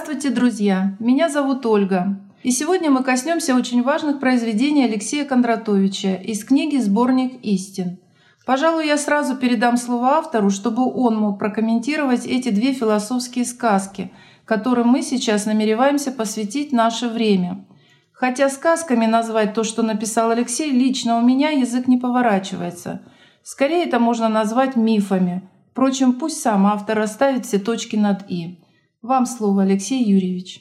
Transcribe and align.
Здравствуйте, 0.00 0.30
друзья! 0.30 0.96
Меня 1.00 1.28
зовут 1.28 1.66
Ольга. 1.66 2.20
И 2.44 2.52
сегодня 2.52 2.88
мы 2.88 3.02
коснемся 3.02 3.56
очень 3.56 3.82
важных 3.82 4.20
произведений 4.20 4.84
Алексея 4.84 5.24
Кондратовича 5.24 6.14
из 6.14 6.44
книги 6.44 6.76
«Сборник 6.76 7.44
истин». 7.44 7.98
Пожалуй, 8.46 8.86
я 8.86 8.96
сразу 8.96 9.34
передам 9.34 9.76
слово 9.76 10.10
автору, 10.18 10.50
чтобы 10.50 10.88
он 10.88 11.16
мог 11.16 11.40
прокомментировать 11.40 12.26
эти 12.26 12.50
две 12.50 12.74
философские 12.74 13.44
сказки, 13.44 14.12
которым 14.44 14.86
мы 14.86 15.02
сейчас 15.02 15.46
намереваемся 15.46 16.12
посвятить 16.12 16.70
наше 16.70 17.08
время. 17.08 17.66
Хотя 18.12 18.50
сказками 18.50 19.06
назвать 19.06 19.52
то, 19.52 19.64
что 19.64 19.82
написал 19.82 20.30
Алексей, 20.30 20.70
лично 20.70 21.18
у 21.18 21.22
меня 21.22 21.50
язык 21.50 21.88
не 21.88 21.98
поворачивается. 21.98 23.02
Скорее 23.42 23.84
это 23.84 23.98
можно 23.98 24.28
назвать 24.28 24.76
мифами. 24.76 25.42
Впрочем, 25.72 26.12
пусть 26.12 26.40
сам 26.40 26.68
автор 26.68 26.96
расставит 26.96 27.46
все 27.46 27.58
точки 27.58 27.96
над 27.96 28.30
«и». 28.30 28.60
Вам 29.02 29.26
слово, 29.26 29.62
Алексей 29.62 30.02
Юрьевич. 30.04 30.60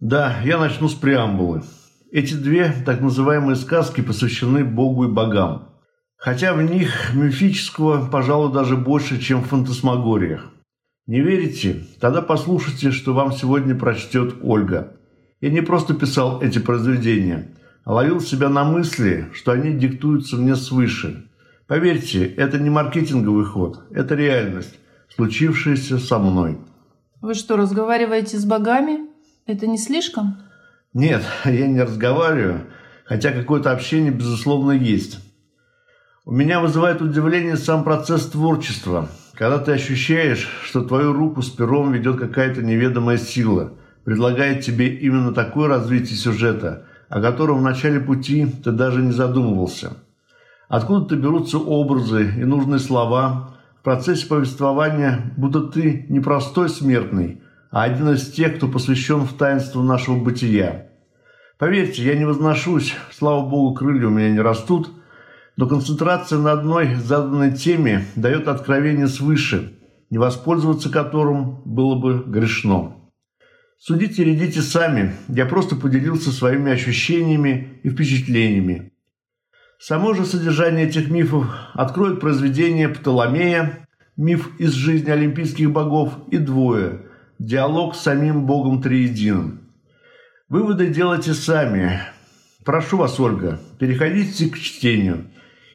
Да, 0.00 0.40
я 0.44 0.58
начну 0.58 0.88
с 0.88 0.94
преамбулы. 0.94 1.62
Эти 2.10 2.34
две 2.34 2.74
так 2.84 3.00
называемые 3.00 3.54
сказки 3.54 4.00
посвящены 4.00 4.64
Богу 4.64 5.04
и 5.04 5.08
богам. 5.08 5.68
Хотя 6.16 6.54
в 6.54 6.62
них 6.62 7.14
мифического, 7.14 8.08
пожалуй, 8.10 8.52
даже 8.52 8.76
больше, 8.76 9.20
чем 9.20 9.42
в 9.42 9.46
фантасмагориях. 9.46 10.50
Не 11.06 11.20
верите? 11.20 11.84
Тогда 12.00 12.20
послушайте, 12.20 12.90
что 12.90 13.14
вам 13.14 13.30
сегодня 13.30 13.76
прочтет 13.76 14.34
Ольга. 14.42 14.96
Я 15.40 15.50
не 15.50 15.60
просто 15.60 15.94
писал 15.94 16.42
эти 16.42 16.58
произведения, 16.58 17.56
а 17.84 17.92
ловил 17.94 18.20
себя 18.20 18.48
на 18.48 18.64
мысли, 18.64 19.28
что 19.32 19.52
они 19.52 19.72
диктуются 19.72 20.36
мне 20.36 20.56
свыше. 20.56 21.30
Поверьте, 21.68 22.26
это 22.26 22.58
не 22.58 22.70
маркетинговый 22.70 23.44
ход, 23.44 23.84
это 23.92 24.16
реальность, 24.16 24.74
случившаяся 25.14 25.98
со 25.98 26.18
мной. 26.18 26.58
Вы 27.22 27.34
что, 27.34 27.56
разговариваете 27.56 28.36
с 28.36 28.44
богами? 28.44 29.06
Это 29.46 29.68
не 29.68 29.78
слишком? 29.78 30.38
Нет, 30.92 31.22
я 31.44 31.68
не 31.68 31.80
разговариваю, 31.80 32.66
хотя 33.04 33.30
какое-то 33.30 33.70
общение, 33.70 34.10
безусловно, 34.10 34.72
есть. 34.72 35.20
У 36.24 36.32
меня 36.32 36.58
вызывает 36.58 37.00
удивление 37.00 37.56
сам 37.56 37.84
процесс 37.84 38.26
творчества, 38.26 39.08
когда 39.34 39.58
ты 39.60 39.70
ощущаешь, 39.70 40.48
что 40.64 40.82
твою 40.82 41.12
руку 41.12 41.42
с 41.42 41.50
пером 41.50 41.92
ведет 41.92 42.18
какая-то 42.18 42.60
неведомая 42.60 43.18
сила, 43.18 43.74
предлагает 44.04 44.64
тебе 44.64 44.88
именно 44.88 45.32
такое 45.32 45.68
развитие 45.68 46.18
сюжета, 46.18 46.86
о 47.08 47.20
котором 47.20 47.60
в 47.60 47.62
начале 47.62 48.00
пути 48.00 48.46
ты 48.64 48.72
даже 48.72 49.00
не 49.00 49.12
задумывался. 49.12 49.92
Откуда-то 50.68 51.14
берутся 51.14 51.58
образы 51.58 52.34
и 52.36 52.44
нужные 52.44 52.80
слова, 52.80 53.54
в 53.82 53.84
процессе 53.84 54.28
повествования, 54.28 55.32
будто 55.36 55.60
ты 55.62 56.06
не 56.08 56.20
простой 56.20 56.68
смертный, 56.68 57.42
а 57.72 57.82
один 57.82 58.10
из 58.10 58.30
тех, 58.30 58.54
кто 58.56 58.68
посвящен 58.68 59.22
в 59.22 59.32
таинство 59.32 59.82
нашего 59.82 60.22
бытия. 60.22 60.86
Поверьте, 61.58 62.04
я 62.04 62.14
не 62.14 62.24
возношусь, 62.24 62.94
слава 63.10 63.44
богу, 63.44 63.74
крылья 63.74 64.06
у 64.06 64.10
меня 64.10 64.30
не 64.30 64.38
растут, 64.38 64.92
но 65.56 65.66
концентрация 65.66 66.38
на 66.38 66.52
одной 66.52 66.94
заданной 66.94 67.56
теме 67.56 68.04
дает 68.14 68.46
откровение 68.46 69.08
свыше, 69.08 69.72
не 70.10 70.18
воспользоваться 70.18 70.88
которым 70.88 71.62
было 71.64 71.96
бы 71.96 72.22
грешно. 72.24 72.98
Судите 73.78 74.22
и 74.22 74.26
рядите 74.26 74.62
сами, 74.62 75.12
я 75.26 75.44
просто 75.44 75.74
поделился 75.74 76.30
своими 76.30 76.70
ощущениями 76.70 77.80
и 77.82 77.90
впечатлениями. 77.90 78.91
Само 79.84 80.14
же 80.14 80.24
содержание 80.24 80.86
этих 80.86 81.10
мифов 81.10 81.44
откроет 81.74 82.20
произведение 82.20 82.88
Птоломея 82.88 83.88
«Миф 84.16 84.48
из 84.60 84.70
жизни 84.74 85.10
олимпийских 85.10 85.72
богов» 85.72 86.12
и 86.30 86.38
«Двое»– 86.38 87.06
диалог 87.40 87.96
с 87.96 88.00
самим 88.02 88.46
богом 88.46 88.80
Триединым. 88.80 89.62
Выводы 90.48 90.86
делайте 90.86 91.34
сами. 91.34 91.98
Прошу 92.64 92.98
вас, 92.98 93.18
Ольга, 93.18 93.58
переходите 93.80 94.48
к 94.50 94.56
чтению, 94.56 95.24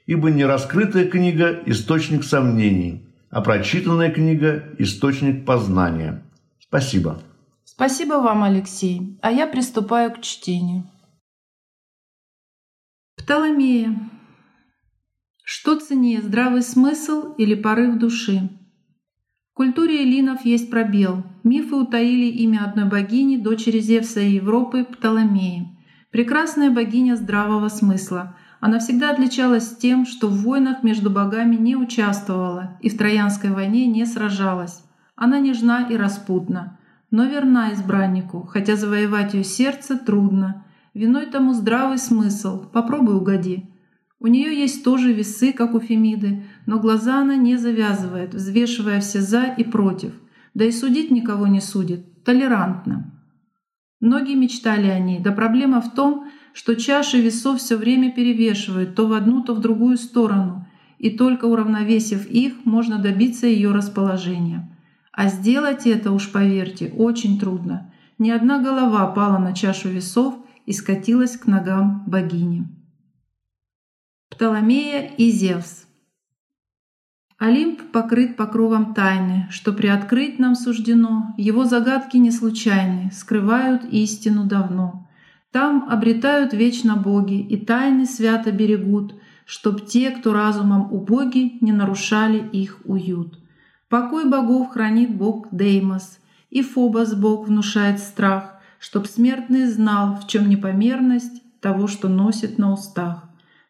ибо 0.05 0.31
не 0.31 0.45
раскрытая 0.45 1.09
книга– 1.09 1.59
источник 1.65 2.23
сомнений, 2.23 3.05
а 3.29 3.41
прочитанная 3.41 4.09
книга– 4.09 4.63
источник 4.77 5.45
познания. 5.45 6.23
Спасибо. 6.61 7.19
Спасибо 7.65 8.13
вам, 8.13 8.45
Алексей. 8.45 9.19
А 9.21 9.29
я 9.33 9.47
приступаю 9.47 10.13
к 10.13 10.21
чтению. 10.21 10.85
Птоломея. 13.27 13.93
Что 15.43 15.75
ценнее, 15.75 16.21
здравый 16.21 16.61
смысл 16.61 17.33
или 17.37 17.55
порыв 17.55 17.97
души? 17.97 18.49
В 19.51 19.53
культуре 19.53 20.03
эллинов 20.03 20.45
есть 20.45 20.71
пробел. 20.71 21.25
Мифы 21.43 21.75
утаили 21.75 22.27
имя 22.27 22.63
одной 22.63 22.85
богини, 22.85 23.35
дочери 23.35 23.79
Зевса 23.79 24.21
и 24.21 24.35
Европы, 24.35 24.85
Птоломеи. 24.85 25.77
Прекрасная 26.09 26.71
богиня 26.71 27.17
здравого 27.17 27.67
смысла. 27.67 28.37
Она 28.61 28.79
всегда 28.79 29.11
отличалась 29.11 29.75
тем, 29.75 30.05
что 30.05 30.29
в 30.29 30.43
войнах 30.43 30.81
между 30.83 31.09
богами 31.09 31.57
не 31.57 31.75
участвовала 31.75 32.77
и 32.79 32.89
в 32.89 32.97
Троянской 32.97 33.49
войне 33.49 33.87
не 33.87 34.05
сражалась. 34.05 34.85
Она 35.17 35.39
нежна 35.39 35.85
и 35.89 35.97
распутна, 35.97 36.79
но 37.11 37.25
верна 37.25 37.73
избраннику, 37.73 38.43
хотя 38.43 38.77
завоевать 38.77 39.33
ее 39.33 39.43
сердце 39.43 39.97
трудно– 39.97 40.63
Виной 40.97 41.27
тому 41.27 41.53
здравый 41.53 41.99
смысл. 41.99 42.65
Попробуй 42.73 43.17
угоди. 43.17 43.69
У 44.19 44.25
нее 44.25 44.59
есть 44.59 44.83
тоже 44.83 45.13
весы, 45.13 45.53
как 45.53 45.75
у 45.75 45.79
Фемиды, 45.79 46.43
но 46.65 46.79
глаза 46.79 47.21
она 47.21 47.35
не 47.35 47.55
завязывает, 47.55 48.33
взвешивая 48.33 48.99
все 48.99 49.21
«за» 49.21 49.43
и 49.43 49.63
«против». 49.63 50.13
Да 50.55 50.65
и 50.65 50.71
судить 50.71 51.11
никого 51.11 51.45
не 51.45 51.61
судит. 51.61 52.23
Толерантно. 52.23 53.13
Многие 53.99 54.33
мечтали 54.33 54.87
о 54.87 54.97
ней, 54.97 55.19
да 55.19 55.31
проблема 55.31 55.81
в 55.81 55.93
том, 55.93 56.31
что 56.53 56.75
чаши 56.75 57.21
весов 57.21 57.59
все 57.59 57.77
время 57.77 58.11
перевешивают 58.11 58.95
то 58.95 59.05
в 59.05 59.13
одну, 59.13 59.43
то 59.43 59.53
в 59.53 59.61
другую 59.61 59.97
сторону, 59.97 60.65
и 60.97 61.11
только 61.11 61.45
уравновесив 61.45 62.25
их, 62.25 62.65
можно 62.65 62.97
добиться 62.97 63.45
ее 63.45 63.71
расположения. 63.71 64.75
А 65.11 65.27
сделать 65.27 65.85
это, 65.85 66.11
уж 66.11 66.31
поверьте, 66.31 66.91
очень 66.97 67.39
трудно. 67.39 67.93
Ни 68.17 68.31
одна 68.31 68.57
голова 68.57 69.05
пала 69.05 69.37
на 69.37 69.53
чашу 69.53 69.89
весов, 69.89 70.39
и 70.67 70.73
скатилась 70.73 71.37
к 71.37 71.47
ногам 71.47 72.03
богини. 72.05 72.67
Птоломея 74.29 75.09
и 75.17 75.31
Зевс 75.31 75.87
Олимп 77.39 77.91
покрыт 77.91 78.35
покровом 78.35 78.93
тайны, 78.93 79.47
что 79.49 79.71
приоткрыть 79.71 80.39
нам 80.39 80.55
суждено, 80.55 81.33
его 81.37 81.65
загадки 81.65 82.17
не 82.17 82.31
случайны, 82.31 83.11
скрывают 83.11 83.85
истину 83.85 84.45
давно. 84.45 85.07
Там 85.51 85.87
обретают 85.89 86.53
вечно 86.53 86.97
боги 86.97 87.39
и 87.39 87.57
тайны 87.57 88.05
свято 88.05 88.51
берегут, 88.51 89.15
чтоб 89.45 89.85
те, 89.85 90.11
кто 90.11 90.33
разумом 90.33 90.91
убоги, 90.91 91.57
не 91.61 91.71
нарушали 91.71 92.39
их 92.39 92.81
уют. 92.83 93.39
Покой 93.87 94.27
богов 94.27 94.71
хранит 94.71 95.15
бог 95.15 95.47
Деймос, 95.51 96.19
и 96.49 96.61
Фобос 96.61 97.13
бог 97.13 97.47
внушает 97.47 97.99
страх, 97.99 98.56
чтоб 98.79 99.07
смертный 99.07 99.65
знал, 99.65 100.15
в 100.15 100.27
чем 100.27 100.49
непомерность 100.49 101.41
того, 101.61 101.87
что 101.87 102.07
носит 102.07 102.57
на 102.57 102.73
устах, 102.73 103.23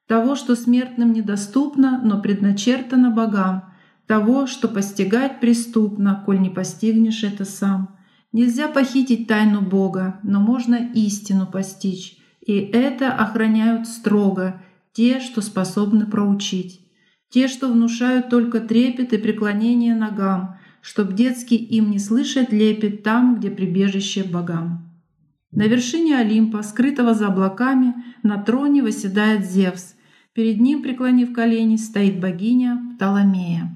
того, 0.07 0.35
что 0.35 0.56
смертным 0.56 1.13
недоступно, 1.13 2.01
но 2.03 2.22
предначертано 2.22 3.12
богам, 3.12 3.66
того, 4.06 4.47
что 4.47 4.67
постигать 4.67 5.40
преступно, 5.40 6.23
коль 6.25 6.40
не 6.40 6.50
постигнешь 6.50 7.23
это 7.23 7.46
сам. 7.46 7.97
Нельзя 8.31 8.67
похитить 8.67 9.28
тайну 9.28 9.61
Бога, 9.61 10.20
но 10.23 10.40
можно 10.40 10.76
истину 10.76 11.46
постичь, 11.46 12.17
и 12.46 12.53
это 12.53 13.11
охраняют 13.11 13.87
строго 13.87 14.61
те, 14.93 15.20
что 15.20 15.41
способны 15.41 16.05
проучить. 16.05 16.81
Те, 17.29 17.47
что 17.49 17.67
внушают 17.67 18.29
только 18.29 18.61
трепет 18.61 19.11
и 19.11 19.17
преклонение 19.17 19.93
ногам, 19.96 20.58
чтоб 20.81 21.14
детский 21.14 21.58
им 21.58 21.91
не 21.91 21.99
слышать 21.99 22.53
лепет 22.53 23.03
там, 23.03 23.35
где 23.35 23.49
прибежище 23.49 24.23
богам. 24.23 24.86
На 25.52 25.67
вершине 25.67 26.17
Олимпа, 26.17 26.61
скрытого 26.61 27.14
за 27.14 27.28
облаками, 27.28 27.94
на 28.23 28.38
троне 28.38 28.84
восседает 28.84 29.46
Зевс. 29.46 29.96
Перед 30.34 30.59
ним, 30.59 30.84
преклонив 30.84 31.34
колени, 31.34 31.78
стоит 31.78 32.20
богиня 32.20 32.79
Птоломея. 32.96 33.73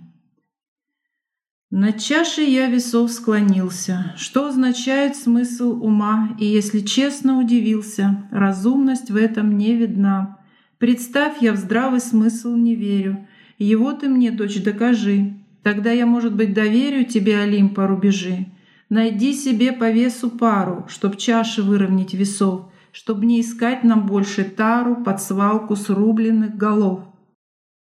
На 1.71 1.93
чаше 1.93 2.41
я 2.41 2.67
весов 2.67 3.11
склонился, 3.11 4.13
что 4.17 4.47
означает 4.47 5.15
смысл 5.15 5.71
ума, 5.81 6.35
и, 6.37 6.45
если 6.45 6.81
честно, 6.81 7.39
удивился, 7.39 8.27
разумность 8.29 9.09
в 9.09 9.15
этом 9.15 9.57
не 9.57 9.73
видна. 9.77 10.37
Представь, 10.79 11.41
я 11.41 11.53
в 11.53 11.55
здравый 11.55 12.01
смысл 12.01 12.55
не 12.55 12.75
верю, 12.75 13.25
его 13.57 13.93
ты 13.93 14.09
мне, 14.09 14.31
дочь, 14.31 14.61
докажи, 14.61 15.35
тогда 15.63 15.91
я, 15.91 16.05
может 16.05 16.35
быть, 16.35 16.53
доверю 16.53 17.05
тебе, 17.05 17.39
Олимпа, 17.39 17.87
рубежи. 17.87 18.47
Найди 18.91 19.33
себе 19.33 19.71
по 19.71 19.89
весу 19.89 20.29
пару, 20.29 20.85
чтоб 20.89 21.15
чаши 21.15 21.63
выровнять 21.63 22.13
весов, 22.13 22.69
чтоб 22.91 23.23
не 23.23 23.39
искать 23.39 23.85
нам 23.85 24.05
больше 24.05 24.43
тару 24.43 24.97
под 24.97 25.21
свалку 25.21 25.77
срубленных 25.77 26.57
голов. 26.57 27.05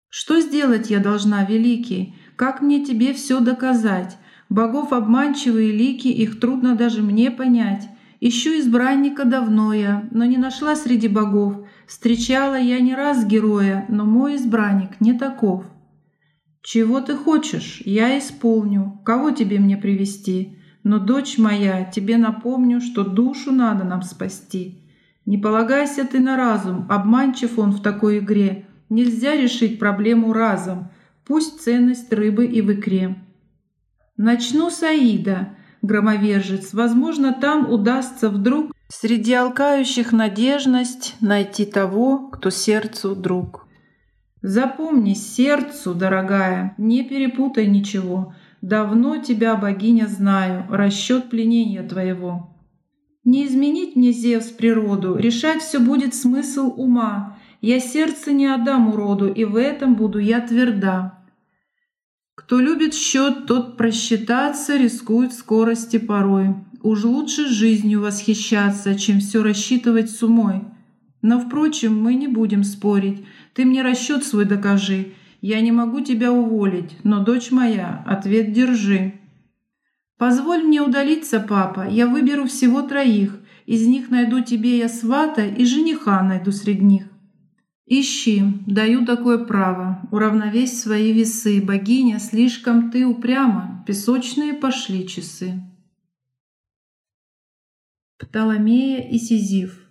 Что 0.08 0.40
сделать 0.40 0.90
я 0.90 1.00
должна, 1.00 1.44
великий? 1.44 2.14
Как 2.36 2.62
мне 2.62 2.84
тебе 2.84 3.12
все 3.12 3.40
доказать? 3.40 4.16
Богов 4.48 4.92
обманчивые 4.92 5.72
лики, 5.72 6.06
их 6.06 6.38
трудно 6.38 6.76
даже 6.76 7.02
мне 7.02 7.32
понять. 7.32 7.88
Ищу 8.20 8.50
избранника 8.60 9.24
давно 9.24 9.72
я, 9.72 10.08
но 10.12 10.24
не 10.24 10.36
нашла 10.36 10.76
среди 10.76 11.08
богов. 11.08 11.66
Встречала 11.88 12.54
я 12.54 12.78
не 12.78 12.94
раз 12.94 13.26
героя, 13.26 13.84
но 13.88 14.04
мой 14.04 14.36
избранник 14.36 15.00
не 15.00 15.12
таков. 15.12 15.64
Чего 16.62 17.00
ты 17.00 17.16
хочешь, 17.16 17.82
я 17.84 18.16
исполню. 18.16 19.02
Кого 19.04 19.32
тебе 19.32 19.58
мне 19.58 19.76
привести? 19.76 20.60
Но, 20.84 20.98
дочь 20.98 21.38
моя, 21.38 21.84
тебе 21.84 22.18
напомню, 22.18 22.80
что 22.80 23.04
душу 23.04 23.50
надо 23.50 23.84
нам 23.84 24.02
спасти. 24.02 24.82
Не 25.24 25.38
полагайся 25.38 26.04
ты 26.04 26.20
на 26.20 26.36
разум, 26.36 26.86
обманчив 26.90 27.58
он 27.58 27.72
в 27.72 27.82
такой 27.82 28.18
игре. 28.18 28.66
Нельзя 28.90 29.34
решить 29.34 29.78
проблему 29.78 30.34
разом, 30.34 30.90
пусть 31.24 31.62
ценность 31.62 32.12
рыбы 32.12 32.44
и 32.44 32.60
в 32.60 32.70
икре. 32.72 33.16
Начну 34.18 34.68
с 34.68 34.82
Аида, 34.82 35.56
громовержец, 35.80 36.74
возможно, 36.74 37.32
там 37.32 37.70
удастся 37.70 38.28
вдруг 38.28 38.72
среди 38.88 39.32
алкающих 39.32 40.12
надежность 40.12 41.16
найти 41.22 41.64
того, 41.64 42.28
кто 42.28 42.50
сердцу 42.50 43.16
друг. 43.16 43.66
Запомни, 44.42 45.14
сердцу, 45.14 45.94
дорогая, 45.94 46.74
не 46.76 47.02
перепутай 47.02 47.66
ничего. 47.66 48.34
Давно 48.64 49.18
тебя, 49.18 49.56
богиня, 49.56 50.06
знаю, 50.06 50.64
расчет 50.70 51.28
пленения 51.28 51.86
твоего. 51.86 52.56
Не 53.22 53.46
изменить 53.46 53.94
мне, 53.94 54.10
Зевс, 54.10 54.46
природу, 54.46 55.16
решать 55.16 55.60
все 55.60 55.78
будет 55.78 56.14
смысл 56.14 56.72
ума. 56.74 57.38
Я 57.60 57.78
сердце 57.78 58.32
не 58.32 58.46
отдам 58.46 58.88
уроду, 58.88 59.30
и 59.30 59.44
в 59.44 59.56
этом 59.56 59.96
буду 59.96 60.18
я 60.18 60.40
тверда. 60.40 61.26
Кто 62.34 62.58
любит 62.58 62.94
счет, 62.94 63.44
тот 63.44 63.76
просчитаться 63.76 64.78
рискует 64.78 65.34
скорости 65.34 65.98
порой. 65.98 66.54
Уж 66.82 67.04
лучше 67.04 67.48
жизнью 67.48 68.00
восхищаться, 68.00 68.94
чем 68.94 69.20
все 69.20 69.42
рассчитывать 69.42 70.10
с 70.10 70.22
умой. 70.22 70.62
Но, 71.20 71.38
впрочем, 71.38 72.00
мы 72.02 72.14
не 72.14 72.28
будем 72.28 72.64
спорить. 72.64 73.26
Ты 73.52 73.66
мне 73.66 73.82
расчет 73.82 74.24
свой 74.24 74.46
докажи. 74.46 75.12
Я 75.46 75.60
не 75.60 75.72
могу 75.72 76.00
тебя 76.00 76.32
уволить, 76.32 76.96
но, 77.04 77.22
дочь 77.22 77.50
моя, 77.50 78.02
ответ 78.06 78.54
держи. 78.54 79.20
Позволь 80.16 80.62
мне 80.62 80.80
удалиться, 80.80 81.38
папа, 81.38 81.86
я 81.86 82.06
выберу 82.06 82.46
всего 82.46 82.80
троих. 82.80 83.38
Из 83.66 83.86
них 83.86 84.08
найду 84.08 84.42
тебе 84.42 84.78
я 84.78 84.88
свата 84.88 85.44
и 85.44 85.66
жениха 85.66 86.22
найду 86.22 86.50
среди 86.50 86.82
них. 86.82 87.08
Ищи, 87.84 88.42
даю 88.66 89.04
такое 89.04 89.36
право, 89.36 90.08
уравновесь 90.10 90.80
свои 90.80 91.12
весы, 91.12 91.60
богиня, 91.60 92.20
слишком 92.20 92.90
ты 92.90 93.04
упряма, 93.04 93.84
песочные 93.86 94.54
пошли 94.54 95.06
часы. 95.06 95.60
Птоломея 98.16 99.06
и 99.10 99.18
Сизиф 99.18 99.83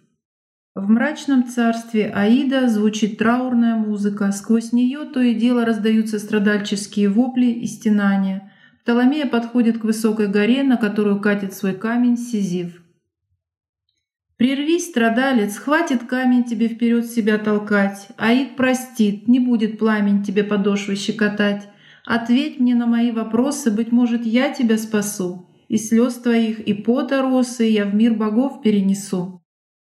в 0.76 0.90
мрачном 0.90 1.48
царстве 1.48 2.08
Аида 2.08 2.68
звучит 2.68 3.20
траурная 3.20 3.76
музыка, 3.76 4.32
сквозь 4.32 4.74
нее 4.74 5.06
то 5.06 5.22
и 5.22 5.36
дело 5.36 5.66
раздаются 5.66 6.18
страдальческие 6.18 7.10
вопли 7.10 7.46
и 7.46 7.68
стенания. 7.68 8.52
Птоломея 8.82 9.28
подходит 9.28 9.78
к 9.78 9.84
высокой 9.84 10.28
горе, 10.28 10.64
на 10.64 10.78
которую 10.78 11.22
катит 11.22 11.54
свой 11.54 11.74
камень 11.74 12.18
Сизиф. 12.18 12.82
«Прервись, 14.38 14.90
страдалец, 14.90 15.58
хватит 15.58 16.06
камень 16.06 16.44
тебе 16.44 16.68
вперед 16.68 17.06
себя 17.06 17.38
толкать. 17.38 18.08
Аид 18.18 18.56
простит, 18.56 19.28
не 19.28 19.40
будет 19.40 19.78
пламень 19.78 20.24
тебе 20.24 20.44
подошвы 20.44 20.96
щекотать. 20.96 21.70
Ответь 22.04 22.60
мне 22.60 22.74
на 22.74 22.88
мои 22.88 23.12
вопросы, 23.12 23.70
быть 23.70 23.92
может, 23.92 24.26
я 24.26 24.52
тебя 24.52 24.80
спасу. 24.80 25.48
И 25.68 25.78
слез 25.78 26.16
твоих, 26.16 26.60
и 26.60 26.74
пота 26.74 27.22
росы 27.22 27.66
я 27.66 27.86
в 27.86 27.94
мир 27.94 28.16
богов 28.16 28.64
перенесу». 28.64 29.43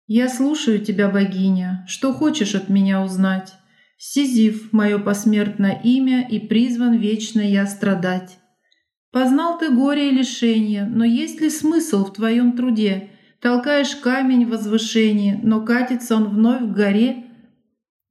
«Я 0.07 0.29
слушаю 0.29 0.79
тебя, 0.79 1.09
богиня. 1.09 1.85
Что 1.89 2.13
хочешь 2.13 2.55
от 2.55 2.69
меня 2.69 3.03
узнать? 3.03 3.55
Сизиф— 3.99 4.71
мое 4.73 4.99
посмертное 4.99 5.81
имя, 5.83 6.27
и 6.29 6.39
призван 6.39 6.95
вечно 6.95 7.41
я 7.41 7.67
страдать. 7.67 8.39
Познал 9.11 9.59
ты 9.59 9.71
горе 9.71 10.11
и 10.11 10.15
лишение, 10.15 10.85
но 10.85 11.03
есть 11.05 11.41
ли 11.41 11.49
смысл 11.49 12.05
в 12.05 12.13
твоем 12.13 12.53
труде? 12.53 13.11
Толкаешь 13.41 13.97
камень 13.97 14.45
в 14.45 14.51
возвышении, 14.51 15.41
но 15.43 15.65
катится 15.65 16.17
он 16.17 16.29
вновь 16.29 16.63
к 16.63 16.75
горе. 16.75 17.25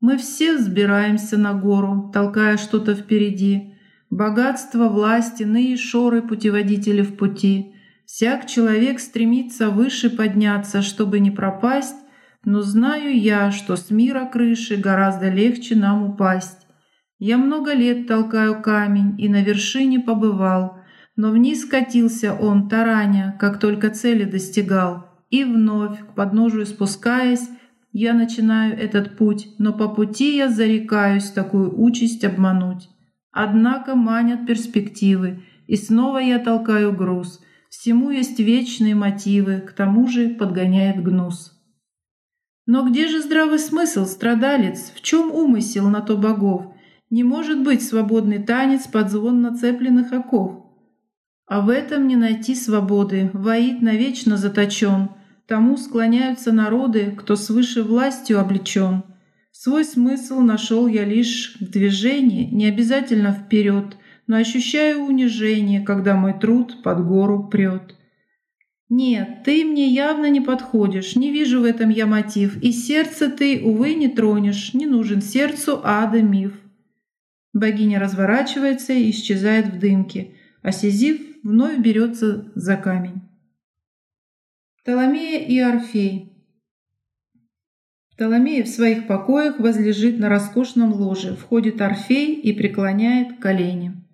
Мы 0.01 0.17
все 0.17 0.57
взбираемся 0.57 1.37
на 1.37 1.53
гору, 1.53 2.09
толкая 2.11 2.57
что-то 2.57 2.95
впереди. 2.95 3.75
Богатство, 4.09 4.89
власть, 4.89 5.41
иные 5.41 5.77
шоры 5.77 6.21
путеводители 6.21 7.01
в 7.01 7.15
пути. 7.15 7.74
Всяк 8.05 8.45
человек 8.45 8.99
стремится 8.99 9.69
выше 9.71 10.11
подняться, 10.11 10.83
чтобы 10.83 11.19
не 11.19 11.31
пропасть, 11.31 11.95
но 12.43 12.61
знаю 12.61 13.19
я, 13.19 13.51
что 13.51 13.75
с 13.75 13.89
мира 13.89 14.29
крыши 14.31 14.75
гораздо 14.75 15.29
легче 15.29 15.75
нам 15.75 16.11
упасть. 16.11 16.67
Я 17.17 17.37
много 17.37 17.73
лет 17.73 18.07
толкаю 18.07 18.61
камень 18.61 19.19
и 19.19 19.27
на 19.27 19.41
вершине 19.41 19.99
побывал, 19.99 20.77
но 21.15 21.31
вниз 21.31 21.65
катился 21.65 22.35
он, 22.35 22.69
тараня, 22.69 23.35
как 23.39 23.59
только 23.59 23.89
цели 23.89 24.25
достигал. 24.25 25.07
И 25.31 25.43
вновь, 25.43 25.99
к 25.99 26.13
подножию 26.13 26.67
спускаясь, 26.67 27.49
я 27.91 28.13
начинаю 28.13 28.77
этот 28.77 29.17
путь, 29.17 29.47
но 29.57 29.73
по 29.73 29.87
пути 29.87 30.35
я 30.35 30.49
зарекаюсь 30.49 31.31
такую 31.31 31.81
участь 31.81 32.23
обмануть. 32.23 32.87
Однако 33.31 33.95
манят 33.95 34.45
перспективы, 34.45 35.43
и 35.65 35.75
снова 35.75 36.19
я 36.19 36.37
толкаю 36.37 36.95
груз— 36.95 37.41
Всему 37.77 38.09
есть 38.09 38.39
вечные 38.39 38.95
мотивы, 38.95 39.59
к 39.59 39.73
тому 39.73 40.07
же 40.07 40.29
подгоняет 40.29 41.03
гнус. 41.03 41.51
Но 42.65 42.89
где 42.89 43.07
же 43.07 43.21
здравый 43.21 43.59
смысл, 43.59 44.05
страдалец? 44.05 44.91
В 44.95 45.01
чем 45.01 45.29
умысел 45.29 45.89
на 45.89 45.99
то 45.99 46.15
богов? 46.17 46.73
Не 47.09 47.23
может 47.23 47.61
быть 47.61 47.83
свободный 47.83 48.41
танец 48.41 48.87
под 48.87 49.11
звон 49.11 49.41
нацепленных 49.41 50.13
оков. 50.13 50.65
А 51.47 51.59
в 51.61 51.69
этом 51.69 52.07
не 52.07 52.15
найти 52.15 52.55
свободы, 52.55 53.29
воит 53.33 53.81
навечно 53.81 54.37
заточен. 54.37 55.09
Тому 55.45 55.75
склоняются 55.75 56.53
народы, 56.53 57.13
кто 57.15 57.35
свыше 57.35 57.83
властью 57.83 58.39
облечен. 58.39 59.03
Свой 59.51 59.83
смысл 59.83 60.39
нашел 60.39 60.87
я 60.87 61.03
лишь 61.03 61.57
в 61.59 61.69
движении, 61.69 62.49
не 62.49 62.67
обязательно 62.67 63.33
вперед, 63.33 63.97
но 64.27 64.37
ощущаю 64.37 65.01
унижение, 65.01 65.81
когда 65.81 66.15
мой 66.15 66.33
труд 66.33 66.81
под 66.83 67.05
гору 67.05 67.47
прет. 67.47 67.95
Нет, 68.89 69.43
ты 69.43 69.65
мне 69.65 69.87
явно 69.87 70.29
не 70.29 70.41
подходишь, 70.41 71.15
не 71.15 71.31
вижу 71.31 71.61
в 71.61 71.63
этом 71.63 71.89
я 71.89 72.05
мотив, 72.05 72.61
и 72.61 72.71
сердце 72.71 73.29
ты, 73.29 73.61
увы, 73.63 73.95
не 73.95 74.07
тронешь, 74.07 74.73
не 74.73 74.85
нужен 74.85 75.21
сердцу 75.21 75.81
ада 75.83 76.21
миф. 76.21 76.53
Богиня 77.51 77.99
разворачивается 77.99 78.93
и 78.93 79.09
исчезает 79.09 79.67
в 79.67 79.79
дымке, 79.79 80.35
а 80.61 80.71
Сизиф 80.71 81.19
вновь 81.43 81.79
берется 81.79 82.51
за 82.53 82.75
камень. 82.75 83.21
Птоломея 84.81 85.39
и 85.39 85.57
Орфей 85.57 86.31
Птоломея 88.11 88.63
в 88.63 88.67
своих 88.67 89.07
покоях 89.07 89.59
возлежит 89.59 90.19
на 90.19 90.29
роскошном 90.29 90.93
ложе, 90.93 91.35
входит 91.35 91.81
Орфей 91.81 92.33
и 92.35 92.53
преклоняет 92.53 93.39
колени. 93.39 94.04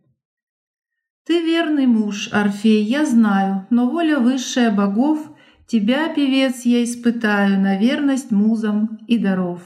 Ты 1.25 1.41
верный 1.41 1.85
муж, 1.85 2.29
Орфей, 2.31 2.83
я 2.83 3.05
знаю, 3.05 3.67
но 3.69 3.89
воля 3.89 4.19
высшая 4.19 4.71
богов, 4.71 5.31
Тебя, 5.67 6.13
певец, 6.13 6.63
я 6.65 6.83
испытаю 6.83 7.57
на 7.61 7.77
верность 7.77 8.31
музам 8.31 8.99
и 9.07 9.17
даров. 9.17 9.61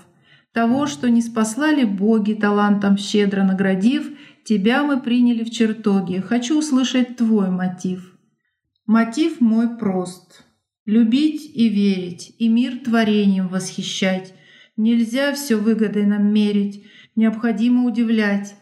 Того, 0.54 0.86
что 0.86 1.10
не 1.10 1.22
спаслали 1.22 1.84
боги, 1.84 2.34
талантом 2.34 2.98
щедро 2.98 3.44
наградив, 3.44 4.12
Тебя 4.44 4.84
мы 4.84 5.02
приняли 5.02 5.44
в 5.44 5.50
чертоге, 5.50 6.22
хочу 6.22 6.60
услышать 6.60 7.18
твой 7.18 7.50
мотив. 7.50 8.16
Мотив 8.86 9.42
мой 9.42 9.78
прост. 9.78 10.44
Любить 10.86 11.50
и 11.56 11.70
верить, 11.70 12.36
и 12.38 12.48
мир 12.50 12.78
творением 12.84 13.48
восхищать. 13.48 14.36
Нельзя 14.78 15.34
все 15.34 15.56
выгодой 15.56 16.06
нам 16.06 16.32
мерить, 16.32 16.86
необходимо 17.16 17.86
удивлять. 17.86 18.56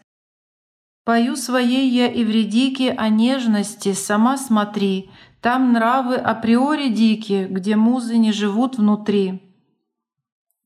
Пою 1.04 1.36
своей 1.36 1.88
я 1.90 2.08
Эвредике 2.08 2.90
о 2.92 3.10
нежности, 3.10 3.92
сама 3.92 4.38
смотри, 4.38 5.10
Там 5.42 5.72
нравы 5.72 6.16
априори 6.16 6.88
дикие, 6.88 7.46
где 7.46 7.76
музы 7.76 8.16
не 8.16 8.32
живут 8.32 8.78
внутри. 8.78 9.42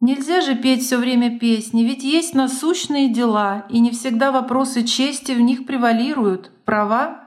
Нельзя 0.01 0.41
же 0.41 0.55
петь 0.55 0.85
все 0.85 0.97
время 0.97 1.41
песни, 1.41 1.83
ведь 1.83 2.05
есть 2.05 2.35
насущные 2.35 3.13
дела, 3.13 3.67
и 3.69 3.81
не 3.81 3.91
всегда 3.91 4.31
вопросы 4.31 4.85
чести 4.85 5.33
в 5.33 5.41
них 5.41 5.67
превалируют. 5.67 6.53
Права? 6.65 7.25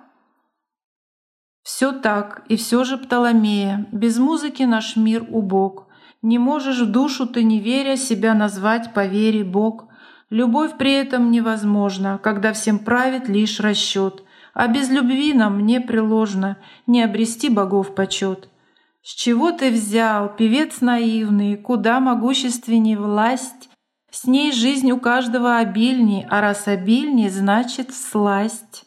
Все 1.63 1.91
так, 1.91 2.45
и 2.47 2.55
все 2.55 2.85
же 2.85 2.97
Птоломея, 2.97 3.89
без 3.91 4.17
музыки 4.19 4.63
наш 4.63 4.95
мир 4.95 5.27
убог. 5.29 5.89
Не 6.21 6.39
можешь 6.39 6.79
в 6.79 6.89
душу 6.89 7.27
ты, 7.27 7.43
не 7.43 7.59
веря, 7.59 7.97
себя 7.97 8.33
назвать 8.33 8.93
по 8.93 9.05
вере 9.05 9.43
Бог. 9.43 9.90
Любовь 10.31 10.77
при 10.77 10.93
этом 10.93 11.29
невозможна, 11.29 12.17
когда 12.17 12.53
всем 12.53 12.79
правит 12.79 13.27
лишь 13.27 13.59
расчет. 13.59 14.23
а 14.53 14.67
без 14.67 14.89
любви 14.89 15.33
нам 15.33 15.59
мне 15.59 15.79
приложно 15.79 16.57
не 16.85 17.03
обрести 17.03 17.47
богов 17.47 17.95
почет. 17.95 18.49
С 19.01 19.13
чего 19.13 19.53
ты 19.53 19.71
взял, 19.71 20.35
певец 20.35 20.81
наивный, 20.81 21.55
куда 21.55 22.01
могущественней 22.01 22.97
власть? 22.97 23.69
С 24.09 24.25
ней 24.25 24.51
жизнь 24.51 24.91
у 24.91 24.99
каждого 24.99 25.57
обильней, 25.57 26.25
а 26.29 26.41
раз 26.41 26.67
обильней, 26.67 27.29
значит 27.29 27.93
сласть. 27.93 28.83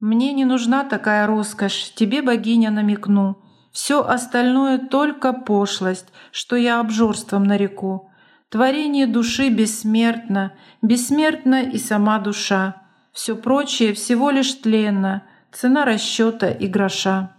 Мне 0.00 0.32
не 0.32 0.46
нужна 0.46 0.84
такая 0.84 1.26
роскошь, 1.26 1.92
тебе, 1.94 2.22
богиня, 2.22 2.70
намекну. 2.70 3.36
Все 3.70 4.02
остальное 4.02 4.78
только 4.78 5.34
пошлость, 5.34 6.08
что 6.32 6.56
я 6.56 6.80
обжорством 6.80 7.44
нареку. 7.44 8.10
Творение 8.48 9.06
души 9.06 9.48
бессмертно, 9.48 10.52
бессмертна 10.80 11.62
и 11.62 11.78
сама 11.78 12.20
душа. 12.20 12.82
Все 13.12 13.34
прочее 13.34 13.92
всего 13.92 14.30
лишь 14.30 14.52
тленно, 14.54 15.24
цена 15.52 15.84
расчета 15.84 16.50
и 16.50 16.68
гроша. 16.68 17.36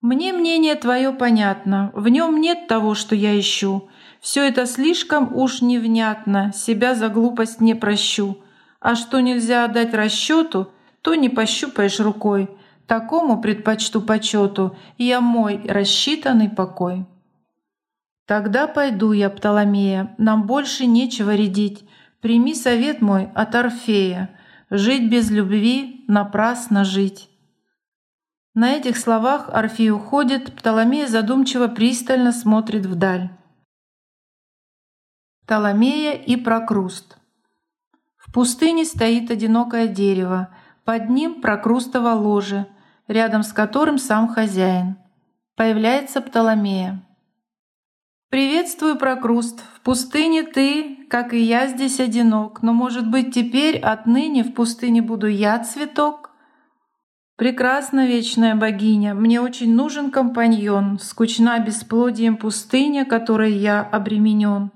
Мне 0.00 0.32
мнение 0.32 0.74
твое 0.74 1.12
понятно, 1.12 1.90
в 1.94 2.08
нем 2.08 2.40
нет 2.40 2.66
того, 2.66 2.94
что 2.94 3.14
я 3.14 3.38
ищу. 3.38 3.88
Все 4.20 4.48
это 4.48 4.66
слишком 4.66 5.34
уж 5.36 5.60
невнятно, 5.60 6.52
себя 6.52 6.94
за 6.94 7.08
глупость 7.08 7.60
не 7.60 7.74
прощу. 7.74 8.38
А 8.80 8.96
что 8.96 9.20
нельзя 9.20 9.64
отдать 9.64 9.94
расчету, 9.94 10.72
то 11.02 11.14
не 11.14 11.28
пощупаешь 11.28 12.00
рукой. 12.00 12.48
Такому 12.86 13.40
предпочту 13.40 14.00
почету 14.00 14.76
я 14.98 15.20
мой 15.20 15.60
рассчитанный 15.66 16.48
покой. 16.48 17.06
Тогда 18.28 18.66
пойду 18.66 19.12
я, 19.12 19.30
Птоломея, 19.30 20.14
нам 20.18 20.46
больше 20.46 20.84
нечего 20.84 21.34
рядить. 21.34 21.88
Прими 22.20 22.54
совет 22.54 23.00
мой 23.00 23.30
от 23.34 23.54
Орфея. 23.54 24.38
Жить 24.68 25.10
без 25.10 25.30
любви— 25.30 26.04
напрасно 26.08 26.84
жить. 26.84 27.30
На 28.52 28.72
этих 28.72 28.98
словах 28.98 29.48
Орфей 29.48 29.90
уходит, 29.90 30.54
Птоломея 30.54 31.06
задумчиво 31.06 31.68
пристально 31.68 32.32
смотрит 32.32 32.84
вдаль. 32.84 33.30
Птоломея 35.44 36.12
и 36.12 36.36
Прокруст. 36.36 37.16
В 38.18 38.30
пустыне 38.30 38.84
стоит 38.84 39.30
одинокое 39.30 39.86
дерево, 39.88 40.54
под 40.84 41.08
ним 41.08 41.40
прокрустово 41.40 42.10
ложе, 42.10 42.66
рядом 43.06 43.42
с 43.42 43.54
которым 43.54 43.96
сам 43.96 44.28
хозяин. 44.28 44.98
Появляется 45.56 46.20
Птоломея. 46.20 47.07
«Приветствую, 48.30 48.96
Прокруст. 48.96 49.62
В 49.76 49.80
пустыне 49.80 50.42
ты, 50.42 51.06
как 51.08 51.32
и 51.32 51.38
я, 51.38 51.66
здесь 51.66 51.98
одинок, 51.98 52.60
но, 52.60 52.74
может 52.74 53.10
быть, 53.10 53.32
теперь 53.32 53.78
отныне 53.78 54.44
в 54.44 54.52
пустыне 54.52 55.00
буду 55.00 55.26
я 55.28 55.58
цветок?» 55.64 56.30
Прекрасна 57.36 58.06
вечная 58.06 58.54
богиня, 58.54 59.14
мне 59.14 59.40
очень 59.40 59.74
нужен 59.74 60.10
компаньон, 60.10 60.98
скучна 60.98 61.58
бесплодием 61.60 62.36
пустыня, 62.36 63.06
которой 63.06 63.52
я 63.52 63.80
обременен. 63.80 64.72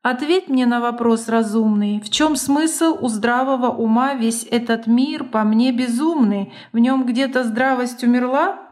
Ответь 0.00 0.48
мне 0.48 0.64
на 0.64 0.80
вопрос 0.80 1.28
разумный, 1.28 2.00
в 2.00 2.08
чем 2.08 2.36
смысл 2.36 2.96
у 2.98 3.08
здравого 3.08 3.66
ума 3.66 4.14
весь 4.14 4.46
этот 4.50 4.86
мир 4.86 5.24
по 5.24 5.44
мне 5.44 5.72
безумный, 5.72 6.54
в 6.72 6.78
нем 6.78 7.04
где-то 7.04 7.44
здравость 7.44 8.02
умерла? 8.02 8.67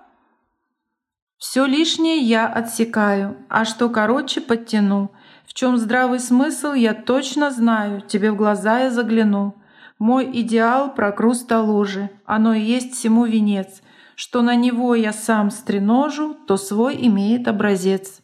Все 1.39 1.67
лишнее 1.67 2.17
я 2.17 2.47
отсекаю, 2.47 3.37
а 3.49 3.65
что 3.65 3.91
короче 3.91 4.41
подтяну. 4.41 5.11
В 5.47 5.53
чем 5.53 5.77
здравый 5.77 6.19
смысл, 6.19 6.73
я 6.73 6.95
точно 6.95 7.51
знаю, 7.51 8.01
тебе 8.01 8.33
в 8.33 8.37
глаза 8.37 8.81
я 8.81 8.91
загляну. 8.91 9.55
Мой 9.99 10.31
идеал 10.33 10.95
прокруста 10.95 11.61
ложи, 11.61 12.11
оно 12.25 12.55
и 12.55 12.61
есть 12.61 12.95
всему 12.95 13.27
венец. 13.27 13.83
Что 14.15 14.41
на 14.41 14.55
него 14.55 14.95
я 14.95 15.13
сам 15.13 15.51
стреножу, 15.51 16.35
то 16.47 16.57
свой 16.57 16.97
имеет 17.07 17.49
образец. 17.49 18.23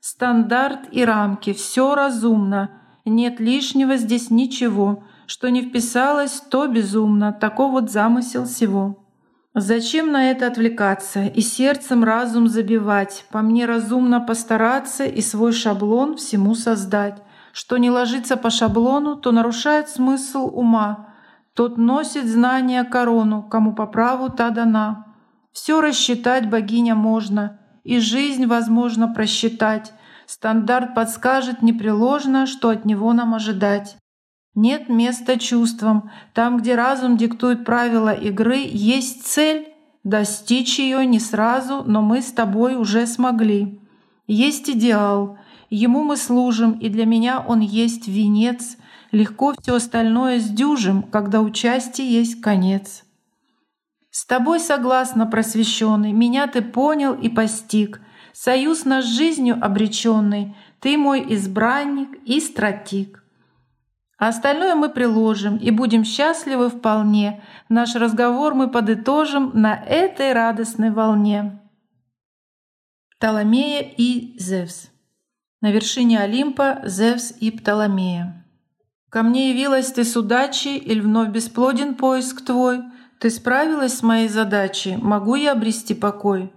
Стандарт 0.00 0.80
и 0.90 1.04
рамки, 1.04 1.52
все 1.52 1.94
разумно, 1.94 2.70
нет 3.04 3.40
лишнего 3.40 3.96
здесь 3.96 4.30
ничего. 4.30 5.04
Что 5.26 5.50
не 5.50 5.62
вписалось, 5.62 6.40
то 6.40 6.66
безумно, 6.66 7.32
таков 7.32 7.72
вот 7.72 7.90
замысел 7.90 8.44
всего. 8.46 9.03
Зачем 9.56 10.10
на 10.10 10.32
это 10.32 10.48
отвлекаться 10.48 11.26
и 11.26 11.40
сердцем 11.40 12.02
разум 12.02 12.48
забивать? 12.48 13.24
По 13.30 13.40
мне 13.40 13.66
разумно 13.66 14.20
постараться 14.20 15.04
и 15.04 15.20
свой 15.20 15.52
шаблон 15.52 16.16
всему 16.16 16.56
создать. 16.56 17.22
Что 17.52 17.76
не 17.76 17.88
ложится 17.88 18.36
по 18.36 18.50
шаблону, 18.50 19.14
то 19.14 19.30
нарушает 19.30 19.88
смысл 19.88 20.50
ума. 20.52 21.14
Тот 21.54 21.78
носит 21.78 22.26
знания 22.26 22.82
корону, 22.82 23.44
кому 23.44 23.76
по 23.76 23.86
праву 23.86 24.28
та 24.28 24.50
дана. 24.50 25.14
Все 25.52 25.80
рассчитать 25.80 26.50
богиня 26.50 26.96
можно, 26.96 27.60
и 27.84 28.00
жизнь 28.00 28.46
возможно 28.46 29.06
просчитать. 29.06 29.92
Стандарт 30.26 30.96
подскажет 30.96 31.62
непреложно, 31.62 32.46
что 32.46 32.70
от 32.70 32.84
него 32.84 33.12
нам 33.12 33.34
ожидать. 33.34 33.96
Нет 34.54 34.88
места 34.88 35.38
чувствам. 35.38 36.10
Там, 36.32 36.58
где 36.58 36.74
разум 36.74 37.16
диктует 37.16 37.64
правила 37.64 38.12
игры, 38.12 38.58
есть 38.58 39.26
цель. 39.26 39.68
Достичь 40.04 40.78
ее 40.78 41.04
не 41.06 41.18
сразу, 41.18 41.82
но 41.86 42.02
мы 42.02 42.20
с 42.22 42.32
тобой 42.32 42.76
уже 42.76 43.06
смогли. 43.06 43.80
Есть 44.26 44.70
идеал. 44.70 45.38
Ему 45.70 46.04
мы 46.04 46.16
служим, 46.16 46.72
и 46.72 46.88
для 46.88 47.06
меня 47.06 47.40
он 47.40 47.60
есть 47.60 48.06
венец— 48.06 48.76
Легко 49.14 49.54
все 49.56 49.76
остальное 49.76 50.40
сдюжим, 50.40 51.04
когда 51.04 51.40
у 51.40 51.48
части 51.50 52.02
есть 52.02 52.40
конец. 52.40 53.04
С 54.10 54.26
тобой 54.26 54.58
согласно, 54.58 55.24
просвещенный, 55.24 56.10
меня 56.10 56.48
ты 56.48 56.62
понял 56.62 57.14
и 57.14 57.28
постиг. 57.28 58.00
Союз 58.32 58.84
наш 58.84 59.04
жизнью 59.04 59.56
обреченный, 59.60 60.56
ты 60.80 60.98
мой 60.98 61.24
избранник 61.32 62.08
и 62.24 62.40
стратик. 62.40 63.23
А 64.18 64.28
остальное 64.28 64.74
мы 64.74 64.88
приложим 64.88 65.56
и 65.56 65.70
будем 65.70 66.04
счастливы 66.04 66.70
вполне. 66.70 67.42
Наш 67.68 67.94
разговор 67.94 68.54
мы 68.54 68.70
подытожим 68.70 69.50
на 69.54 69.74
этой 69.74 70.32
радостной 70.32 70.90
волне. 70.90 71.60
Птоломея 73.16 73.80
и 73.82 74.38
Зевс. 74.38 74.88
На 75.60 75.72
вершине 75.72 76.20
Олимпа 76.20 76.80
Зевс 76.84 77.32
и 77.40 77.50
Птоломея. 77.50 78.44
Ко 79.10 79.22
мне 79.22 79.50
явилась 79.50 79.92
ты 79.92 80.04
с 80.04 80.16
удачей, 80.16 80.76
или 80.76 81.00
вновь 81.00 81.30
бесплоден 81.30 81.94
поиск 81.94 82.44
твой? 82.44 82.82
Ты 83.20 83.30
справилась 83.30 83.98
с 83.98 84.02
моей 84.02 84.28
задачей, 84.28 84.96
могу 84.96 85.36
я 85.36 85.52
обрести 85.52 85.94
покой? 85.94 86.52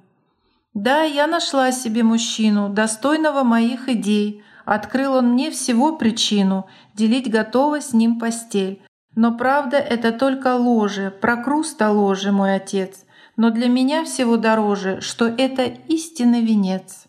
Да, 0.74 1.04
я 1.04 1.28
нашла 1.28 1.72
себе 1.72 2.04
мужчину, 2.04 2.70
достойного 2.70 3.44
моих 3.44 3.90
идей. 3.90 4.44
Открыл 4.68 5.16
он 5.16 5.30
мне 5.30 5.50
всего 5.50 5.96
причину, 5.98 6.68
делить 6.94 7.32
готова 7.32 7.82
с 7.82 7.94
ним 7.94 8.20
постель. 8.20 8.84
Но 9.16 9.36
правда 9.36 9.78
это 9.78 10.12
только 10.12 10.56
ложе, 10.56 11.10
прокруста 11.10 11.90
ложе, 11.90 12.32
мой 12.32 12.54
отец. 12.54 13.06
Но 13.36 13.50
для 13.50 13.68
меня 13.68 14.06
всего 14.06 14.38
дороже, 14.38 15.02
что 15.02 15.26
это 15.26 15.64
истинный 15.64 16.42
венец. 16.42 17.06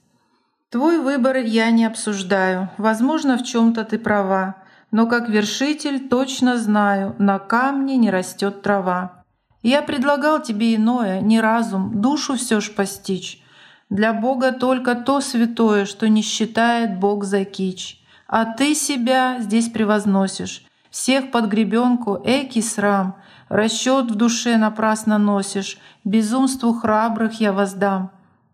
Твой 0.70 0.98
выбор 1.00 1.36
я 1.36 1.70
не 1.70 1.84
обсуждаю. 1.84 2.70
Возможно, 2.78 3.36
в 3.36 3.44
чем 3.44 3.74
то 3.74 3.84
ты 3.84 3.98
права 3.98 4.62
но 4.90 5.06
как 5.06 5.28
вершитель 5.28 6.08
точно 6.08 6.56
знаю, 6.56 7.14
на 7.18 7.38
камне 7.38 7.96
не 7.96 8.10
растет 8.10 8.62
трава. 8.62 9.24
Я 9.62 9.82
предлагал 9.82 10.40
тебе 10.40 10.74
иное, 10.74 11.20
не 11.20 11.40
разум, 11.40 12.00
душу 12.00 12.36
все 12.36 12.60
ж 12.60 12.72
постичь. 12.74 13.42
Для 13.90 14.12
Бога 14.12 14.52
только 14.52 14.94
то 14.94 15.20
святое, 15.20 15.86
что 15.86 16.08
не 16.08 16.22
считает 16.22 16.98
Бог 16.98 17.24
за 17.24 17.44
кич. 17.44 18.00
А 18.26 18.44
ты 18.44 18.74
себя 18.74 19.38
здесь 19.40 19.70
превозносишь, 19.70 20.64
всех 20.90 21.30
под 21.30 21.46
гребенку, 21.46 22.20
эки 22.22 22.60
срам, 22.60 23.16
расчет 23.48 24.10
в 24.10 24.14
душе 24.14 24.58
напрасно 24.58 25.16
носишь, 25.16 25.78
безумству 26.04 26.74
храбрых 26.74 27.40
я 27.40 27.52
воздам. 27.52 28.10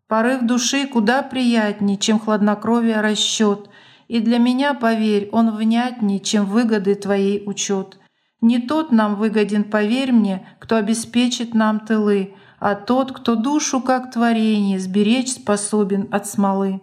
Порыв 0.06 0.42
души 0.42 0.86
куда 0.86 1.22
приятней, 1.22 1.98
чем 1.98 2.20
хладнокровие 2.20 3.00
расчет, 3.00 3.68
и 4.06 4.20
для 4.20 4.38
меня, 4.38 4.74
поверь, 4.74 5.28
он 5.32 5.50
внятней, 5.50 6.20
чем 6.20 6.44
выгоды 6.44 6.94
твоей 6.94 7.42
учет. 7.46 7.98
Не 8.40 8.58
тот 8.58 8.92
нам 8.92 9.16
выгоден, 9.16 9.64
поверь 9.64 10.12
мне, 10.12 10.46
кто 10.60 10.76
обеспечит 10.76 11.54
нам 11.54 11.80
тылы, 11.80 12.34
а 12.64 12.76
тот, 12.76 13.12
кто 13.12 13.34
душу, 13.34 13.82
как 13.82 14.10
творение, 14.10 14.78
сберечь 14.78 15.34
способен 15.34 16.08
от 16.10 16.26
смолы. 16.26 16.80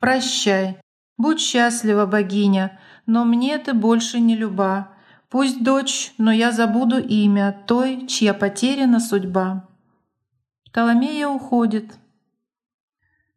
Прощай, 0.00 0.78
будь 1.16 1.40
счастлива, 1.40 2.04
богиня, 2.04 2.80
но 3.06 3.24
мне 3.24 3.56
ты 3.58 3.74
больше 3.74 4.18
не 4.18 4.34
люба. 4.34 4.88
Пусть 5.28 5.62
дочь, 5.62 6.12
но 6.18 6.32
я 6.32 6.50
забуду 6.50 6.98
имя 6.98 7.56
той, 7.68 8.08
чья 8.08 8.34
потеряна 8.34 8.98
судьба. 8.98 9.68
Птоломея 10.64 11.28
уходит, 11.28 11.94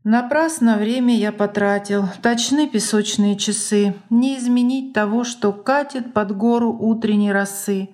Напрасно 0.03 0.77
время 0.77 1.15
я 1.15 1.31
потратил, 1.31 2.05
точны 2.23 2.67
песочные 2.67 3.35
часы, 3.37 3.93
не 4.09 4.39
изменить 4.39 4.93
того, 4.93 5.23
что 5.23 5.53
катит 5.53 6.13
под 6.13 6.35
гору 6.35 6.71
утренней 6.71 7.31
росы. 7.31 7.89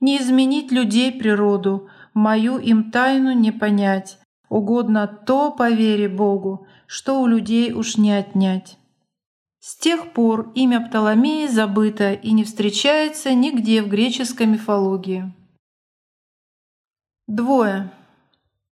Не 0.00 0.16
изменить 0.18 0.72
людей 0.72 1.12
природу, 1.12 1.88
мою 2.14 2.58
им 2.58 2.90
тайну 2.90 3.32
не 3.32 3.52
понять. 3.52 4.18
Угодно 4.48 5.06
то, 5.06 5.50
по 5.50 5.70
вере 5.70 6.08
Богу, 6.08 6.66
что 6.86 7.20
у 7.20 7.26
людей 7.26 7.72
уж 7.72 7.96
не 7.96 8.12
отнять. 8.12 8.78
С 9.60 9.76
тех 9.76 10.12
пор 10.12 10.52
имя 10.54 10.86
Птоломея 10.86 11.48
забыто 11.48 12.12
и 12.12 12.30
не 12.32 12.44
встречается 12.44 13.34
нигде 13.34 13.82
в 13.82 13.88
греческой 13.88 14.46
мифологии. 14.46 15.34
Двое. 17.26 17.90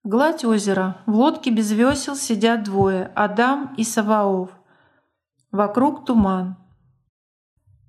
Гладь 0.04 0.46
озера. 0.46 1.02
В 1.08 1.16
лодке 1.16 1.50
без 1.50 1.72
весел 1.72 2.16
сидят 2.16 2.64
двое— 2.64 3.12
Адам 3.16 3.74
и 3.78 3.84
Саваоф. 3.84 4.52
Вокруг 5.52 6.06
туман. 6.06 6.58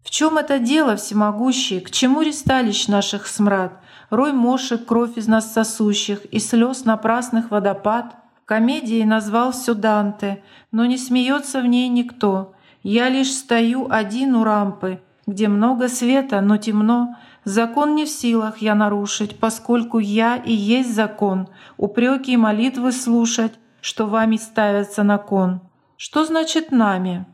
В 0.02 0.10
чем 0.10 0.38
это 0.38 0.58
дело 0.58 0.96
всемогущий? 0.96 1.80
К 1.80 1.90
чему 1.90 2.22
ресталищ 2.22 2.88
наших 2.88 3.26
смрад? 3.26 3.82
Рой 4.14 4.32
мошек, 4.32 4.84
кровь 4.84 5.16
из 5.16 5.26
нас 5.26 5.52
сосущих, 5.52 6.24
и 6.26 6.38
слез 6.38 6.84
напрасных 6.84 7.50
водопад. 7.50 8.14
Комедией 8.44 9.04
назвал 9.04 9.50
все 9.50 9.74
Данте, 9.74 10.40
но 10.70 10.86
не 10.86 10.98
смеется 10.98 11.60
в 11.60 11.66
ней 11.66 11.88
никто. 11.88 12.54
Я 12.84 13.08
лишь 13.08 13.32
стою 13.32 13.88
один 13.90 14.36
у 14.36 14.44
рампы, 14.44 15.00
где 15.26 15.48
много 15.48 15.88
света, 15.88 16.40
но 16.42 16.58
темно. 16.58 17.16
Закон 17.42 17.96
не 17.96 18.04
в 18.04 18.08
силах 18.08 18.58
я 18.58 18.76
нарушить, 18.76 19.40
поскольку 19.40 19.98
я 19.98 20.36
и 20.36 20.52
есть 20.52 20.94
закон. 20.94 21.48
Упреки 21.76 22.34
и 22.34 22.36
молитвы 22.36 22.92
слушать, 22.92 23.54
что 23.80 24.06
вами 24.06 24.36
ставятся 24.36 25.02
на 25.02 25.18
кон. 25.18 25.60
Что 25.96 26.24
значит 26.24 26.70
нами? 26.70 27.26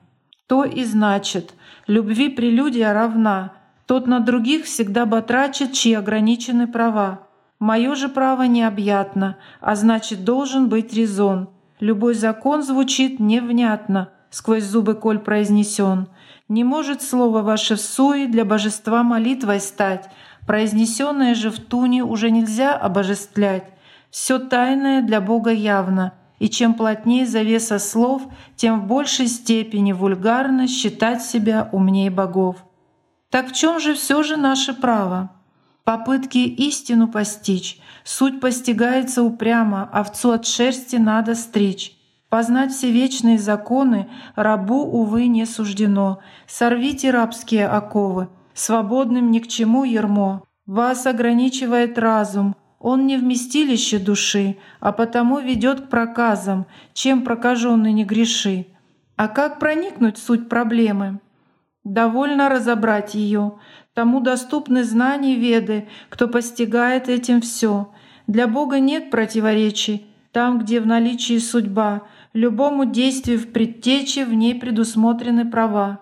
То 0.47 0.65
и 0.65 0.85
значит. 0.85 1.53
Любви 1.87 2.31
прелюдия 2.31 2.95
равна. 2.95 3.53
Тот 3.91 4.07
на 4.07 4.21
других 4.21 4.67
всегда 4.67 5.05
батрачит, 5.05 5.73
чьи 5.73 5.95
ограничены 5.95 6.69
права. 6.69 7.27
Мое 7.59 7.97
же 7.97 8.09
право 8.09 8.45
необъятно, 8.45 9.37
а 9.61 9.75
значит, 9.75 10.23
должен 10.23 10.69
быть 10.69 10.95
резон. 10.95 11.49
Любой 11.81 12.15
закон 12.15 12.63
звучит 12.63 13.19
невнятно, 13.19 14.11
сквозь 14.31 14.63
зубы 14.63 14.95
коль 14.95 15.19
произнесен. 15.19 16.07
Не 16.47 16.63
может 16.63 17.03
слово 17.03 17.43
ваше 17.43 17.75
в 17.75 17.81
суе 17.81 18.29
для 18.29 18.45
божества 18.45 19.03
молитвой 19.03 19.59
стать, 19.59 20.09
произнесенное 20.47 21.35
же 21.35 21.51
в 21.51 21.59
туне 21.59 22.05
уже 22.05 22.31
нельзя 22.31 22.77
обожествлять. 22.77 23.65
Все 24.13 24.39
тайное 24.39 25.03
для 25.03 25.21
Бога 25.21 25.51
явно, 25.51 26.13
и 26.39 26.49
чем 26.49 26.75
плотнее 26.75 27.27
завеса 27.27 27.81
слов, 27.81 28.23
тем 28.55 28.83
в 28.83 28.87
большей 28.87 29.27
степени 29.27 29.91
вульгарно 29.91 30.69
считать 30.69 31.25
себя 31.25 31.69
умнее 31.73 32.13
богов. 32.13 32.65
Так 33.31 33.51
в 33.51 33.53
чем 33.53 33.79
же 33.79 33.95
все 33.95 34.23
же 34.23 34.37
наше 34.37 34.75
право? 34.75 35.31
Попытки 35.85 36.39
истину 36.39 37.09
постичь, 37.09 37.81
суть 38.05 38.41
постигается 38.41 39.23
упрямо, 39.23 39.89
овцу 39.93 40.33
от 40.33 40.47
шерсти 40.47 40.97
надо 40.97 41.35
стричь. 41.35 41.97
Познать 42.29 42.73
все 42.73 42.91
вечные 42.91 43.39
законы 43.39 44.09
рабу, 44.37 44.83
увы, 44.83 45.27
не 45.27 45.47
суждено. 45.47 46.21
Сорвите 46.47 47.11
рабские 47.11 47.67
оковы, 47.67 48.29
свободным 48.55 49.31
ни 49.31 49.41
к 49.41 49.49
чему 49.49 49.85
ермо. 49.85 50.45
Вас 50.67 51.07
ограничивает 51.07 51.99
разум, 51.99 52.55
он 52.79 53.07
не 53.07 53.17
вместилище 53.17 53.99
души, 53.99 54.59
а 54.81 54.93
потому 54.93 55.39
ведет 55.39 55.83
к 55.83 55.89
проказам, 55.89 56.67
чем 56.95 57.23
прокаженный 57.23 57.93
не 57.93 58.05
греши. 58.05 58.67
А 59.17 59.29
как 59.29 59.59
проникнуть 59.59 60.17
в 60.17 60.23
суть 60.23 60.49
проблемы? 60.49 61.21
Довольно 61.85 62.49
разобрать 62.49 63.15
ее. 63.15 63.59
Тому 63.95 64.21
доступны 64.21 64.85
знания 64.85 65.37
веды, 65.37 65.89
кто 66.09 66.29
постигает 66.29 67.09
этим 67.09 67.41
все. 67.41 67.93
Для 68.27 68.47
Бога 68.47 68.79
нет 68.79 69.11
противоречий, 69.11 70.07
там, 70.33 70.59
где 70.59 70.81
в 70.81 70.87
наличии 70.87 71.39
судьба— 71.39 72.03
любому 72.33 72.85
действию 72.85 73.39
в 73.39 73.49
предтече 73.53 74.25
в 74.25 74.35
ней 74.35 74.55
предусмотрены 74.55 75.51
права. 75.51 76.01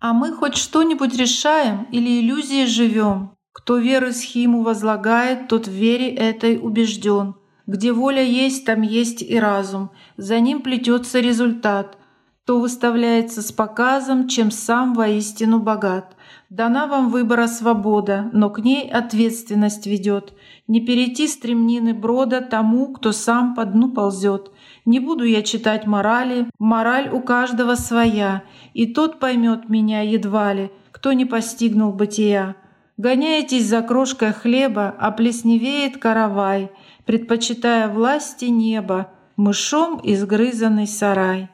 А 0.00 0.12
мы 0.12 0.32
хоть 0.32 0.56
что-нибудь 0.56 1.16
решаем 1.16 1.88
или 1.90 2.20
иллюзией 2.20 2.66
живем? 2.66 3.32
Кто 3.52 3.78
веру 3.78 4.12
схиму 4.12 4.62
возлагает, 4.62 5.48
тот 5.48 5.66
в 5.66 5.72
вере 5.72 6.08
этой 6.10 6.58
убежден. 6.58 7.34
Где 7.66 7.92
воля 7.92 8.22
есть, 8.22 8.64
там 8.64 8.82
есть 8.82 9.22
и 9.22 9.38
разум. 9.38 9.90
За 10.16 10.38
ним 10.38 10.62
плетется 10.62 11.18
результат. 11.18 11.98
То 12.48 12.60
выставляется 12.60 13.42
с 13.42 13.52
показом, 13.52 14.26
чем 14.26 14.50
сам 14.50 14.94
воистину 14.94 15.58
богат. 15.58 16.16
Дана 16.48 16.86
вам 16.86 17.10
выбора 17.10 17.46
свобода, 17.46 18.30
но 18.32 18.48
к 18.48 18.60
ней 18.60 18.88
ответственность 18.88 19.86
ведет. 19.86 20.32
Не 20.66 20.80
перейти 20.80 21.28
стремнины 21.28 21.92
брода 21.92 22.40
тому, 22.40 22.94
кто 22.94 23.12
сам 23.12 23.54
по 23.54 23.66
дну 23.66 23.90
ползет. 23.90 24.50
Не 24.86 24.98
буду 24.98 25.24
я 25.24 25.42
читать 25.42 25.86
морали, 25.86 26.46
мораль 26.58 27.10
у 27.10 27.20
каждого 27.20 27.74
своя, 27.74 28.44
и 28.72 28.86
тот 28.86 29.20
поймет 29.20 29.68
меня 29.68 30.00
едва 30.00 30.54
ли, 30.54 30.70
кто 30.90 31.12
не 31.12 31.26
постигнул 31.26 31.92
бытия. 31.92 32.56
Гоняетесь 32.96 33.66
за 33.66 33.82
крошкой 33.82 34.32
хлеба, 34.32 34.94
а 34.98 35.10
плесневеет 35.10 35.98
каравай, 35.98 36.70
предпочитая 37.04 37.88
власти 37.88 38.46
неба, 38.46 39.10
мышом 39.36 40.00
изгрызанный 40.02 40.86
сарай. 40.86 41.50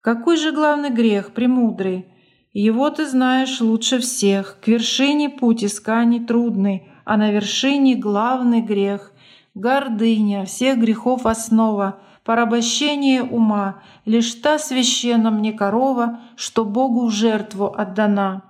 Какой 0.00 0.36
же 0.36 0.52
главный 0.52 0.90
грех, 0.90 1.32
премудрый? 1.32 2.06
Его 2.52 2.90
ты 2.90 3.06
знаешь 3.06 3.60
лучше 3.60 3.98
всех. 3.98 4.58
К 4.60 4.68
вершине 4.68 5.28
путь 5.28 5.64
исканий 5.64 6.24
трудный, 6.24 6.88
а 7.04 7.16
на 7.16 7.30
вершине 7.30 7.94
главный 7.96 8.60
грех— 8.60 9.12
гордыня, 9.54 10.44
всех 10.44 10.78
грехов 10.78 11.26
основа, 11.26 12.00
порабощение 12.24 13.22
ума, 13.22 13.82
лишь 14.04 14.34
та 14.34 14.58
священна 14.58 15.30
мне 15.30 15.52
корова, 15.52 16.20
что 16.36 16.64
Богу 16.64 17.06
в 17.06 17.10
жертву 17.10 17.66
отдана. 17.66 18.44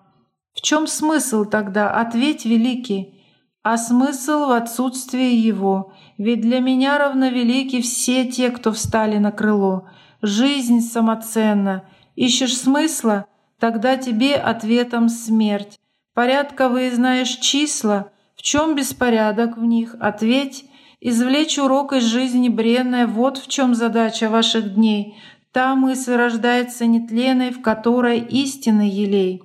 В 0.53 0.61
чем 0.61 0.87
смысл 0.87 1.45
тогда, 1.45 1.91
ответь, 1.91 2.45
великий? 2.45 3.15
А 3.63 3.77
смысл 3.77 4.47
в 4.47 4.51
отсутствии 4.51 5.35
его, 5.35 5.93
ведь 6.17 6.41
для 6.41 6.61
меня 6.61 6.99
равновелики 6.99 7.81
все 7.81 8.25
те, 8.25 8.51
кто 8.51 8.73
встали 8.73 9.19
на 9.19 9.31
крыло. 9.31 9.89
Жизнь 10.23 10.81
самоценна. 10.81 11.85
Ищешь 12.17 12.57
смысла? 12.57 13.27
Тогда 13.59 13.97
тебе 13.97 14.35
ответом 14.35 15.09
смерть. 15.09 15.79
Порядковые 16.15 16.93
знаешь 16.93 17.37
числа, 17.37 18.11
в 18.35 18.43
чем 18.43 18.75
беспорядок 18.75 19.57
в 19.57 19.65
них? 19.65 19.95
Ответь, 20.01 20.69
Извлечь 21.01 21.59
урок 21.59 21.93
из 21.93 22.05
жизни 22.05 22.49
бренная— 22.49 23.07
вот 23.07 23.39
в 23.39 23.47
чем 23.47 23.75
задача 23.77 24.29
ваших 24.29 24.75
дней. 24.75 25.17
Та 25.53 25.77
мысль 25.77 26.15
рождается 26.15 26.87
нетленной, 26.87 27.51
в 27.51 27.63
которой 27.63 28.19
истинный 28.19 28.89
елей. 28.89 29.43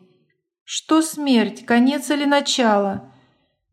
Что 0.64 1.02
смерть, 1.04 1.64
конец 1.64 2.10
или 2.10 2.26
начало? 2.26 3.12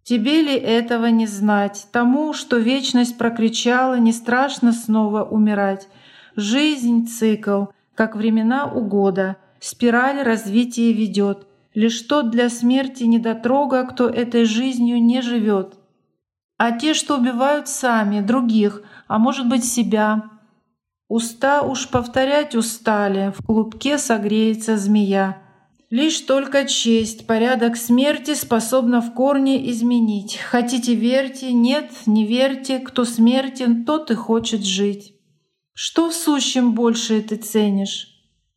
Тебе 0.03 0.43
ли 0.43 0.55
этого 0.55 1.07
не 1.07 1.27
знать? 1.27 1.87
Тому, 1.91 2.35
что 2.35 2.59
вечность 2.59 3.17
прокричала, 3.17 3.99
не 3.99 4.13
страшно 4.13 4.73
снова 4.73 5.25
умирать. 5.25 5.89
Жизнь— 6.37 7.07
цикл, 7.09 7.67
как 7.95 8.17
времена 8.17 8.67
угода, 8.67 9.37
спираль 9.59 10.23
развития 10.23 10.93
ведет. 10.93 11.47
Лишь 11.75 12.03
тот 12.03 12.31
для 12.31 12.49
смерти 12.49 13.05
недотрога, 13.05 13.85
кто 13.85 14.09
этой 14.09 14.45
жизнью 14.45 15.03
не 15.03 15.23
живет 15.23 15.81
а 16.61 16.73
те, 16.73 16.93
что 16.93 17.17
убивают 17.17 17.69
сами, 17.69 18.21
других, 18.21 18.83
а 19.09 19.19
может 19.19 19.49
быть 19.49 19.65
себя. 19.65 20.25
Уста 21.09 21.63
уж 21.63 21.89
повторять 21.89 22.55
устали, 22.55 23.33
в 23.35 23.47
клубке 23.47 23.97
согреется 23.97 24.77
змея. 24.77 25.39
Лишь 25.89 26.21
только 26.21 26.67
честь, 26.67 27.27
порядок 27.27 27.79
смерти 27.79 28.35
способна 28.35 29.01
в 29.01 29.15
корне 29.15 29.71
изменить. 29.71 30.37
Хотите 30.37 30.95
верьте, 30.95 31.55
нет, 31.55 31.91
не 32.05 32.27
верьте, 32.27 32.79
кто 32.79 33.07
смертен, 33.07 33.87
тот 33.87 34.11
и 34.11 34.15
хочет 34.15 34.63
жить. 34.63 35.15
Что 35.83 36.11
в 36.11 36.15
сущем 36.15 36.75
больше 36.75 37.23
ты 37.23 37.37
ценишь? 37.37 38.09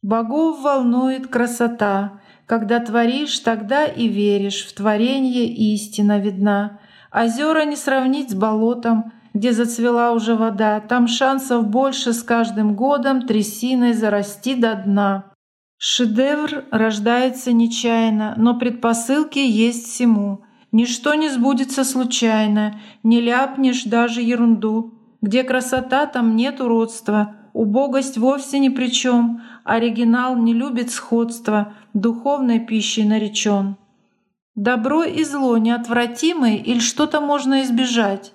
Богов 0.01 0.59
волнует 0.59 1.27
красота. 1.27 2.19
Когда 2.47 2.81
творишь, 2.81 3.39
тогда 3.39 3.85
и 3.85 4.09
веришь, 4.09 4.65
в 4.65 4.73
творение 4.73 5.47
истина 5.47 6.19
видна. 6.19 6.81
Озера 7.13 7.63
не 7.63 7.77
сравнить 7.77 8.31
с 8.31 8.33
болотом, 8.33 9.13
где 9.33 9.53
зацвела 9.53 10.11
уже 10.11 10.35
вода. 10.35 10.81
Там 10.81 11.07
шансов 11.07 11.65
больше 11.65 12.11
с 12.11 12.23
каждым 12.23 12.75
годом 12.75 13.25
трясиной 13.25 13.93
зарасти 13.93 14.55
до 14.55 14.75
дна. 14.75 15.31
Шедевр 15.77 16.65
рождается 16.71 17.53
нечаянно, 17.53 18.33
но 18.35 18.59
предпосылки 18.59 19.39
есть 19.39 19.87
всему. 19.87 20.43
Ничто 20.73 21.13
не 21.13 21.29
сбудется 21.29 21.85
случайно, 21.85 22.81
не 23.01 23.21
ляпнешь 23.21 23.85
даже 23.85 24.21
ерунду. 24.21 24.99
Где 25.23 25.45
красота, 25.45 26.05
там 26.05 26.35
нет 26.35 26.59
уродства. 26.59 27.37
Убогость 27.53 28.17
вовсе 28.17 28.59
ни 28.59 28.67
при 28.67 28.87
чем. 28.87 29.41
Оригинал 29.63 30.35
не 30.35 30.53
любит 30.53 30.91
сходства, 30.91 31.75
духовной 31.93 32.59
пищей 32.59 33.05
наречен. 33.05 33.77
Добро 34.55 35.03
и 35.03 35.23
зло 35.23 35.57
неотвратимы 35.57 36.57
или 36.57 36.79
что-то 36.79 37.21
можно 37.21 37.61
избежать? 37.61 38.33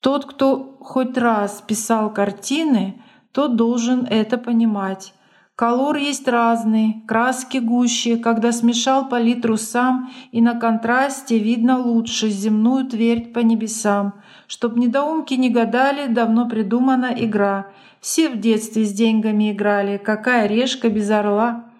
Тот, 0.00 0.26
кто 0.26 0.76
хоть 0.80 1.18
раз 1.18 1.60
писал 1.66 2.14
картины, 2.14 3.02
тот 3.32 3.56
должен 3.56 4.06
это 4.08 4.38
понимать. 4.38 5.12
Колор 5.56 5.96
есть 5.96 6.28
разный, 6.28 7.04
краски 7.08 7.58
гуще, 7.58 8.16
когда 8.16 8.52
смешал 8.52 9.08
палитру 9.08 9.56
сам, 9.56 10.10
и 10.30 10.40
на 10.40 10.58
контрасте 10.58 11.36
видно 11.38 11.78
лучше 11.78 12.30
земную 12.30 12.86
твердь 12.86 13.32
по 13.32 13.40
небесам. 13.40 14.14
Чтоб 14.50 14.76
недоумки 14.76 15.34
не 15.34 15.48
гадали, 15.48 16.12
давно 16.12 16.48
придумана 16.48 17.14
игра. 17.16 17.68
Все 18.00 18.28
в 18.28 18.40
детстве 18.40 18.84
с 18.84 18.92
деньгами 18.92 19.52
играли, 19.52 19.96
какая 19.96 20.48
решка 20.48 20.88
без 20.88 21.08
орла. 21.08 21.70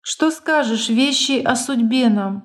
Что 0.00 0.30
скажешь, 0.30 0.88
вещи 0.88 1.42
о 1.42 1.54
судьбе 1.56 2.08
нам? 2.08 2.44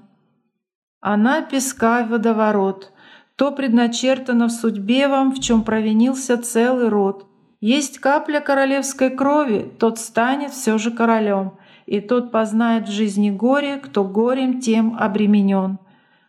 Она 1.00 1.42
песка 1.42 2.04
в 2.04 2.10
водоворот. 2.10 2.92
То 3.38 3.54
предначертано 3.54 4.48
в 4.48 4.52
судьбе 4.52 5.08
вам, 5.08 5.32
в 5.32 5.40
чем 5.40 5.64
провинился 5.64 6.38
целый 6.38 6.90
род. 6.90 7.26
Есть 7.62 8.00
капля 8.00 8.42
королевской 8.42 9.10
крови, 9.10 9.72
тот 9.80 10.00
станет 10.00 10.52
все 10.52 10.78
же 10.78 10.92
королем, 10.92 11.54
и 11.86 12.02
тот 12.02 12.34
познает 12.34 12.90
в 12.90 12.92
жизни 12.92 13.30
горе, 13.30 13.78
кто 13.78 14.04
горем 14.04 14.60
тем 14.60 14.98
обременен. 15.00 15.80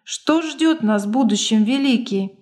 Что 0.04 0.42
ждет 0.42 0.84
нас 0.84 1.06
в 1.06 1.10
будущем, 1.10 1.64
великий? 1.64 2.39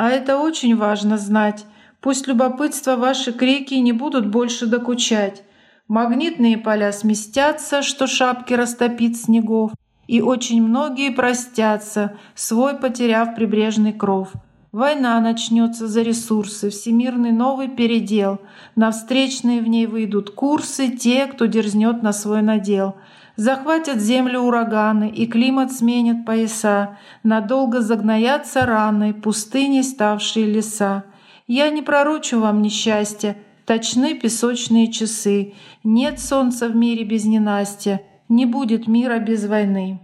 А 0.00 0.10
это 0.10 0.38
очень 0.38 0.76
важно 0.76 1.18
знать. 1.18 1.66
Пусть 2.00 2.28
любопытство 2.28 2.94
ваши 2.94 3.32
крики 3.32 3.74
не 3.74 3.90
будут 3.90 4.28
больше 4.28 4.66
докучать. 4.66 5.42
Магнитные 5.88 6.56
поля 6.56 6.92
сместятся, 6.92 7.82
что 7.82 8.06
шапки 8.06 8.54
растопит 8.54 9.16
снегов, 9.16 9.72
и 10.06 10.20
очень 10.20 10.62
многие 10.62 11.10
простятся, 11.10 12.16
свой 12.36 12.76
потеряв 12.76 13.34
прибрежный 13.34 13.92
кров. 13.92 14.34
Война 14.70 15.18
начнется 15.20 15.88
за 15.88 16.02
ресурсы, 16.02 16.70
всемирный 16.70 17.32
новый 17.32 17.66
передел. 17.66 18.38
На 18.76 18.92
встречные 18.92 19.60
в 19.60 19.66
ней 19.66 19.86
выйдут 19.86 20.30
курсы 20.30 20.90
те, 20.90 21.26
кто 21.26 21.46
дерзнет 21.46 22.04
на 22.04 22.12
свой 22.12 22.42
надел. 22.42 22.94
Захватят 23.38 24.00
землю 24.00 24.40
ураганы, 24.40 25.08
и 25.08 25.24
климат 25.28 25.70
сменит 25.70 26.26
пояса. 26.26 26.98
Надолго 27.22 27.80
загноятся 27.80 28.66
раны, 28.66 29.14
пустыни 29.14 29.82
ставшие 29.82 30.44
леса. 30.44 31.04
Я 31.46 31.70
не 31.70 31.82
пророчу 31.82 32.40
вам 32.40 32.62
несчастья, 32.62 33.36
точны 33.64 34.14
песочные 34.14 34.90
часы. 34.90 35.54
Нет 35.84 36.18
солнца 36.18 36.68
в 36.68 36.74
мире 36.74 37.04
без 37.04 37.26
ненастья, 37.26 38.02
не 38.28 38.44
будет 38.44 38.88
мира 38.88 39.20
без 39.20 39.46
войны. 39.46 40.00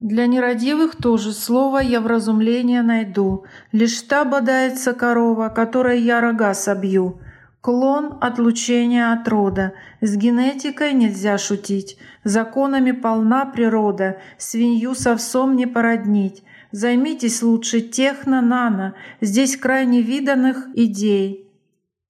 Для 0.00 0.26
нерадивых 0.26 0.96
тоже 0.96 1.32
слово 1.32 1.78
я 1.78 2.00
вразумление 2.00 2.82
найду. 2.82 3.44
Лишь 3.70 4.02
та 4.02 4.24
бодается 4.24 4.92
корова, 4.92 5.50
которой 5.50 6.02
я 6.02 6.20
рога 6.20 6.52
собью. 6.52 7.20
Клон 7.64 8.18
отлучения 8.20 9.10
от 9.10 9.26
рода. 9.26 9.72
С 10.02 10.16
генетикой 10.16 10.92
нельзя 10.92 11.38
шутить. 11.38 11.96
Законами 12.22 12.90
полна 12.90 13.46
природа. 13.46 14.18
Свинью 14.36 14.94
с 14.94 15.06
овсом 15.06 15.56
не 15.56 15.64
породнить. 15.64 16.42
Займитесь 16.72 17.42
лучше 17.42 17.80
техно-нано. 17.80 18.92
Здесь 19.22 19.56
крайне 19.56 20.02
виданных 20.02 20.68
идей. 20.74 21.50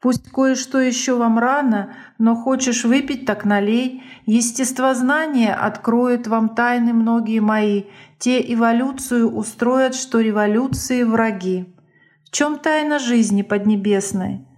Пусть 0.01 0.29
кое-что 0.29 0.81
еще 0.81 1.15
вам 1.15 1.39
рано, 1.39 1.95
но 2.19 2.35
хочешь 2.35 2.83
выпить, 2.83 3.25
так 3.25 3.45
налей. 3.45 4.03
Естествознание 4.27 5.55
откроет 5.55 6.27
вам 6.27 6.57
тайны 6.57 6.93
многие 6.93 7.39
мои. 7.39 7.85
Те 8.19 8.41
эволюцию 8.53 9.33
устроят, 9.33 9.95
что 9.95 10.19
революции 10.19 11.05
враги. 11.05 11.73
В 12.25 12.33
чем 12.33 12.59
тайна 12.59 12.99
жизни 12.99 13.43
поднебесной? 13.43 14.49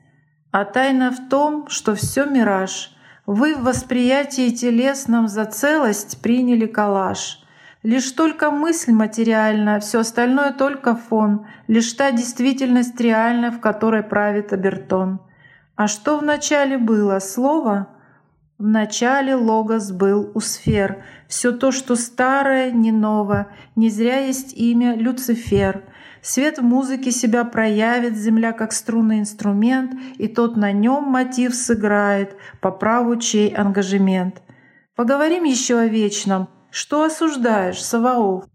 А 0.58 0.64
тайна 0.64 1.10
в 1.10 1.28
том, 1.28 1.68
что 1.68 1.94
все 1.94 2.24
мираж. 2.24 2.96
Вы 3.26 3.56
в 3.56 3.64
восприятии 3.64 4.48
телесном 4.48 5.28
за 5.28 5.44
целость 5.44 6.22
приняли 6.22 6.64
коллаж. 6.64 7.42
Лишь 7.82 8.10
только 8.12 8.50
мысль 8.50 8.92
материальна, 8.92 9.80
все 9.80 9.98
остальное 9.98 10.54
только 10.54 10.96
фон, 10.96 11.46
лишь 11.68 11.92
та 11.92 12.10
действительность 12.10 12.98
реальная, 12.98 13.50
в 13.50 13.60
которой 13.60 14.02
правит 14.02 14.54
обертон. 14.54 15.20
А 15.74 15.88
что 15.88 16.16
вначале 16.16 16.78
было? 16.78 17.18
Слово? 17.18 17.88
Вначале 18.56 19.34
логос 19.34 19.92
был 19.92 20.30
у 20.32 20.40
сфер. 20.40 21.04
Все 21.28 21.52
то, 21.52 21.70
что 21.70 21.96
старое, 21.96 22.70
не 22.70 22.92
ново. 22.92 23.48
Не 23.74 23.90
зря 23.90 24.20
есть 24.20 24.54
имя 24.54 24.96
Люцифер. 24.96 25.82
Свет 26.26 26.58
в 26.58 26.62
музыке 26.62 27.12
себя 27.12 27.44
проявит, 27.44 28.16
земля 28.16 28.50
как 28.52 28.72
струнный 28.72 29.20
инструмент, 29.20 29.92
и 30.18 30.26
тот 30.26 30.56
на 30.56 30.72
нем 30.72 31.04
мотив 31.04 31.54
сыграет, 31.54 32.34
по 32.60 32.72
праву 32.72 33.14
чей 33.14 33.54
ангажемент. 33.54 34.42
Поговорим 34.96 35.44
еще 35.44 35.78
о 35.78 35.86
вечном. 35.86 36.48
Что 36.72 37.04
осуждаешь, 37.04 37.80
Саваоф? 37.80 38.46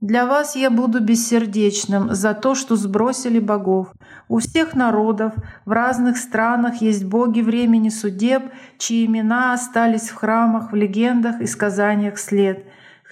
Для 0.00 0.24
вас 0.24 0.54
я 0.54 0.70
буду 0.70 1.00
бессердечным 1.00 2.14
за 2.14 2.32
то, 2.32 2.54
что 2.54 2.76
сбросили 2.76 3.40
богов. 3.40 3.88
У 4.28 4.38
всех 4.38 4.76
народов 4.76 5.34
в 5.64 5.72
разных 5.72 6.16
странах 6.16 6.80
есть 6.80 7.04
боги 7.04 7.40
времени 7.40 7.88
судеб, 7.88 8.52
чьи 8.78 9.04
имена 9.04 9.52
остались 9.52 10.10
в 10.10 10.14
храмах, 10.14 10.70
в 10.70 10.76
легендах 10.76 11.40
и 11.40 11.46
сказаниях 11.46 12.20
след. 12.20 12.64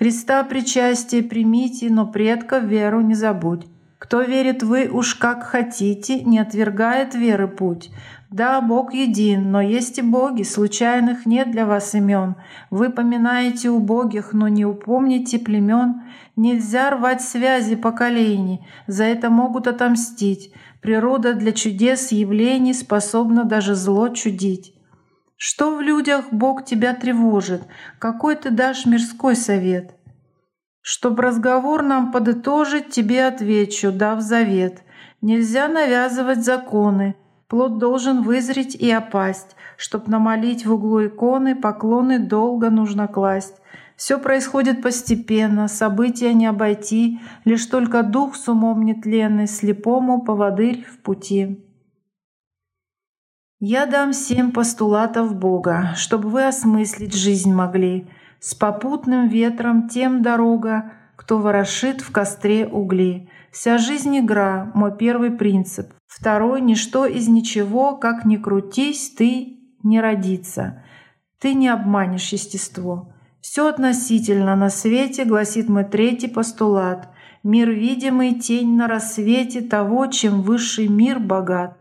Христа 0.03 0.43
причастие 0.43 1.23
примите, 1.23 1.89
но 1.89 2.09
предков 2.09 2.65
веру 2.65 3.03
не 3.03 3.15
забудь. 3.15 3.69
Кто 4.01 4.23
верит 4.23 4.65
вы 4.65 4.89
уж 4.89 5.15
как 5.15 5.45
хотите, 5.45 6.23
не 6.25 6.41
отвергает 6.41 7.15
веры 7.15 7.47
путь. 7.47 7.93
Да, 8.29 8.61
Бог 8.61 8.95
един, 8.95 9.53
но 9.53 9.61
есть 9.61 9.99
и 9.99 10.03
боги, 10.03 10.43
случайных 10.43 11.25
нет 11.25 11.53
для 11.53 11.67
вас 11.67 11.95
имен. 11.95 12.35
Вы 12.69 12.91
поминаете 12.91 13.71
убогих, 13.71 14.33
но 14.33 14.49
не 14.49 14.65
упомните 14.65 15.39
племен. 15.39 16.03
Нельзя 16.35 16.91
рвать 16.91 17.23
связи 17.23 17.77
поколений, 17.77 18.67
за 18.89 19.05
это 19.05 19.31
могут 19.31 19.69
отомстить. 19.69 20.53
Природа 20.81 21.35
для 21.35 21.53
чудес 21.53 22.11
явлений 22.11 22.75
способна 22.75 23.45
даже 23.45 23.77
зло 23.77 24.09
чудить. 24.09 24.75
Что 25.45 25.75
в 25.75 25.81
людях 25.81 26.27
Бог 26.31 26.65
тебя 26.65 26.95
тревожит? 26.95 27.63
Какой 27.99 28.37
ты 28.37 28.51
дашь 28.51 28.87
мирской 28.87 29.35
совет? 29.35 29.97
Чтоб 30.83 31.19
разговор 31.19 31.83
нам 31.83 32.13
подытожить, 32.13 32.91
тебе 32.91 33.27
отвечу, 33.27 33.91
дав 33.91 34.21
завет. 34.21 34.85
Нельзя 35.21 35.67
навязывать 35.67 36.45
законы, 36.45 37.17
Плод 37.49 37.79
должен 37.79 38.23
вызреть 38.23 38.77
и 38.77 38.89
опасть. 38.93 39.57
Чтоб 39.77 40.07
намолить 40.07 40.65
в 40.65 40.73
углу 40.75 41.09
иконы, 41.09 41.57
поклоны 41.57 42.21
долго 42.21 42.71
нужно 42.71 43.09
класть. 43.09 43.57
Все 43.97 44.21
происходит 44.21 44.81
постепенно, 44.81 45.67
события 45.67 46.35
не 46.35 46.47
обойти, 46.47 47.19
Лишь 47.45 47.67
только 47.67 48.05
дух 48.05 48.37
с 48.37 48.47
умом 48.47 48.85
нетленный, 48.85 49.49
слепому 49.49 50.23
поводырь 50.23 50.85
в 50.85 50.99
пути. 50.99 51.59
Я 53.65 53.87
дам 53.87 54.13
семь 54.13 54.51
постулатов 54.51 55.37
Бога, 55.37 55.93
Чтобы 55.95 56.31
вы 56.31 56.49
осмыслить 56.49 57.15
жизнь 57.15 57.55
могли. 57.55 58.09
С 58.41 58.57
попутным 58.57 59.29
ветром 59.29 59.89
тем 59.89 60.21
дорога, 60.21 60.95
Кто 61.15 61.39
ворошит 61.39 62.01
в 62.01 62.11
костре 62.11 62.67
угли. 62.67 63.29
Вся 63.53 63.79
жизнь 63.79 64.19
игра— 64.19 64.73
мой 64.75 64.97
первый 64.97 65.31
принцип. 65.31 65.93
Второй— 66.09 66.61
ничто 66.63 67.07
из 67.07 67.29
ничего, 67.29 67.95
как 67.95 68.25
ни 68.25 68.37
крутись, 68.37 69.15
ты 69.17 69.61
не 69.85 70.01
родится. 70.01 70.83
Ты 71.39 71.55
не 71.55 71.69
обманешь 71.69 72.33
естество. 72.33 73.15
Все 73.41 73.69
относительно 73.69 74.57
на 74.57 74.71
свете, 74.71 75.25
гласит 75.25 75.69
мой 75.69 75.85
третий 75.85 76.27
постулат. 76.27 77.11
Мир 77.45 77.71
видимый, 77.71 78.35
тень 78.35 78.75
на 78.75 78.89
рассвете 78.89 79.61
того, 79.61 80.09
чем 80.09 80.43
высший 80.43 80.89
мир 80.89 81.21
богат. 81.21 81.79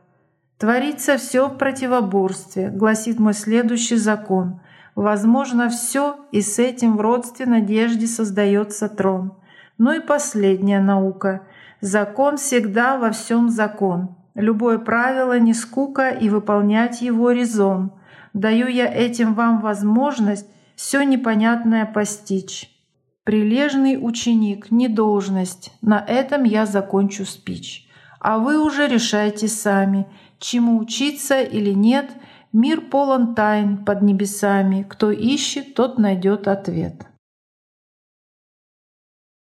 Творится 0.61 1.17
все 1.17 1.47
в 1.47 1.57
противоборстве, 1.57 2.69
гласит 2.69 3.19
мой 3.19 3.33
следующий 3.33 3.95
закон. 3.95 4.61
Возможно 4.93 5.69
все, 5.69 6.19
и 6.31 6.41
с 6.43 6.59
этим 6.59 6.97
в 6.97 7.01
родстве 7.01 7.47
надежде 7.47 8.05
создается 8.05 8.87
трон. 8.87 9.33
Ну 9.79 9.91
и 9.91 9.99
последняя 9.99 10.79
наука. 10.79 11.47
Закон 11.79 12.37
всегда 12.37 12.99
во 12.99 13.09
всем 13.09 13.49
закон. 13.49 14.15
Любое 14.35 14.77
правило 14.77 15.39
не 15.39 15.55
скука 15.55 16.09
и 16.09 16.29
выполнять 16.29 17.01
его 17.01 17.31
резон. 17.31 17.93
Даю 18.35 18.67
я 18.67 18.85
этим 18.85 19.33
вам 19.33 19.61
возможность 19.61 20.45
все 20.75 21.01
непонятное 21.01 21.87
постичь. 21.87 22.69
Прилежный 23.23 23.97
ученик, 23.99 24.69
не 24.69 24.89
должность. 24.89 25.73
На 25.81 26.05
этом 26.07 26.43
я 26.43 26.67
закончу 26.67 27.25
спич. 27.25 27.87
А 28.19 28.37
вы 28.37 28.63
уже 28.63 28.87
решайте 28.87 29.47
сами, 29.47 30.05
чему 30.41 30.79
учиться 30.79 31.41
или 31.41 31.71
нет. 31.71 32.11
Мир 32.51 32.81
полон 32.81 33.33
тайн 33.33 33.85
под 33.85 34.01
небесами. 34.01 34.85
Кто 34.89 35.11
ищет, 35.11 35.73
тот 35.75 35.97
найдет 35.97 36.47
ответ. 36.47 37.05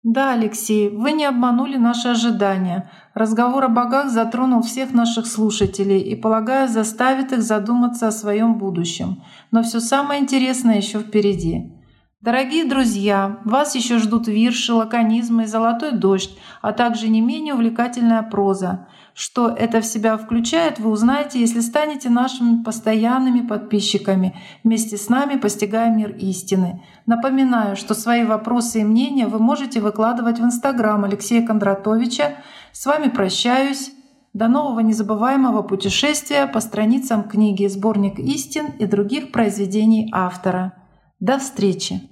Да, 0.02 0.32
Алексей, 0.32 0.88
вы 0.88 1.12
не 1.12 1.26
обманули 1.26 1.76
наши 1.76 2.08
ожидания. 2.08 2.90
Разговор 3.12 3.64
о 3.64 3.68
богах 3.68 4.10
затронул 4.10 4.62
всех 4.62 4.92
наших 4.92 5.26
слушателей 5.26 6.00
и, 6.00 6.16
полагаю, 6.16 6.68
заставит 6.68 7.32
их 7.32 7.42
задуматься 7.42 8.08
о 8.08 8.12
своем 8.12 8.56
будущем. 8.56 9.22
Но 9.50 9.62
все 9.62 9.78
самое 9.78 10.22
интересное 10.22 10.76
еще 10.76 11.00
впереди. 11.00 11.79
Дорогие 12.22 12.66
друзья, 12.66 13.38
вас 13.46 13.74
еще 13.74 13.96
ждут 13.96 14.28
вирши, 14.28 14.74
лаконизмы 14.74 15.44
и 15.44 15.46
золотой 15.46 15.92
дождь, 15.92 16.36
а 16.60 16.74
также 16.74 17.08
не 17.08 17.22
менее 17.22 17.54
увлекательная 17.54 18.22
проза. 18.22 18.88
Что 19.14 19.48
это 19.48 19.80
в 19.80 19.86
себя 19.86 20.18
включает, 20.18 20.78
вы 20.78 20.90
узнаете, 20.90 21.40
если 21.40 21.60
станете 21.60 22.10
нашими 22.10 22.62
постоянными 22.62 23.40
подписчиками, 23.40 24.36
вместе 24.62 24.98
с 24.98 25.08
нами 25.08 25.38
постигая 25.38 25.88
мир 25.90 26.14
истины. 26.16 26.82
Напоминаю, 27.06 27.74
что 27.74 27.94
свои 27.94 28.24
вопросы 28.24 28.82
и 28.82 28.84
мнения 28.84 29.26
вы 29.26 29.38
можете 29.38 29.80
выкладывать 29.80 30.40
в 30.40 30.44
Инстаграм 30.44 31.02
Алексея 31.04 31.46
Кондратовича. 31.46 32.34
С 32.72 32.84
вами 32.84 33.08
прощаюсь. 33.08 33.92
До 34.34 34.46
нового 34.46 34.80
незабываемого 34.80 35.62
путешествия 35.62 36.46
по 36.46 36.60
страницам 36.60 37.22
книги 37.22 37.66
«Сборник 37.66 38.18
истин» 38.18 38.66
и 38.78 38.84
других 38.84 39.32
произведений 39.32 40.10
автора. 40.12 40.74
До 41.18 41.38
встречи! 41.38 42.09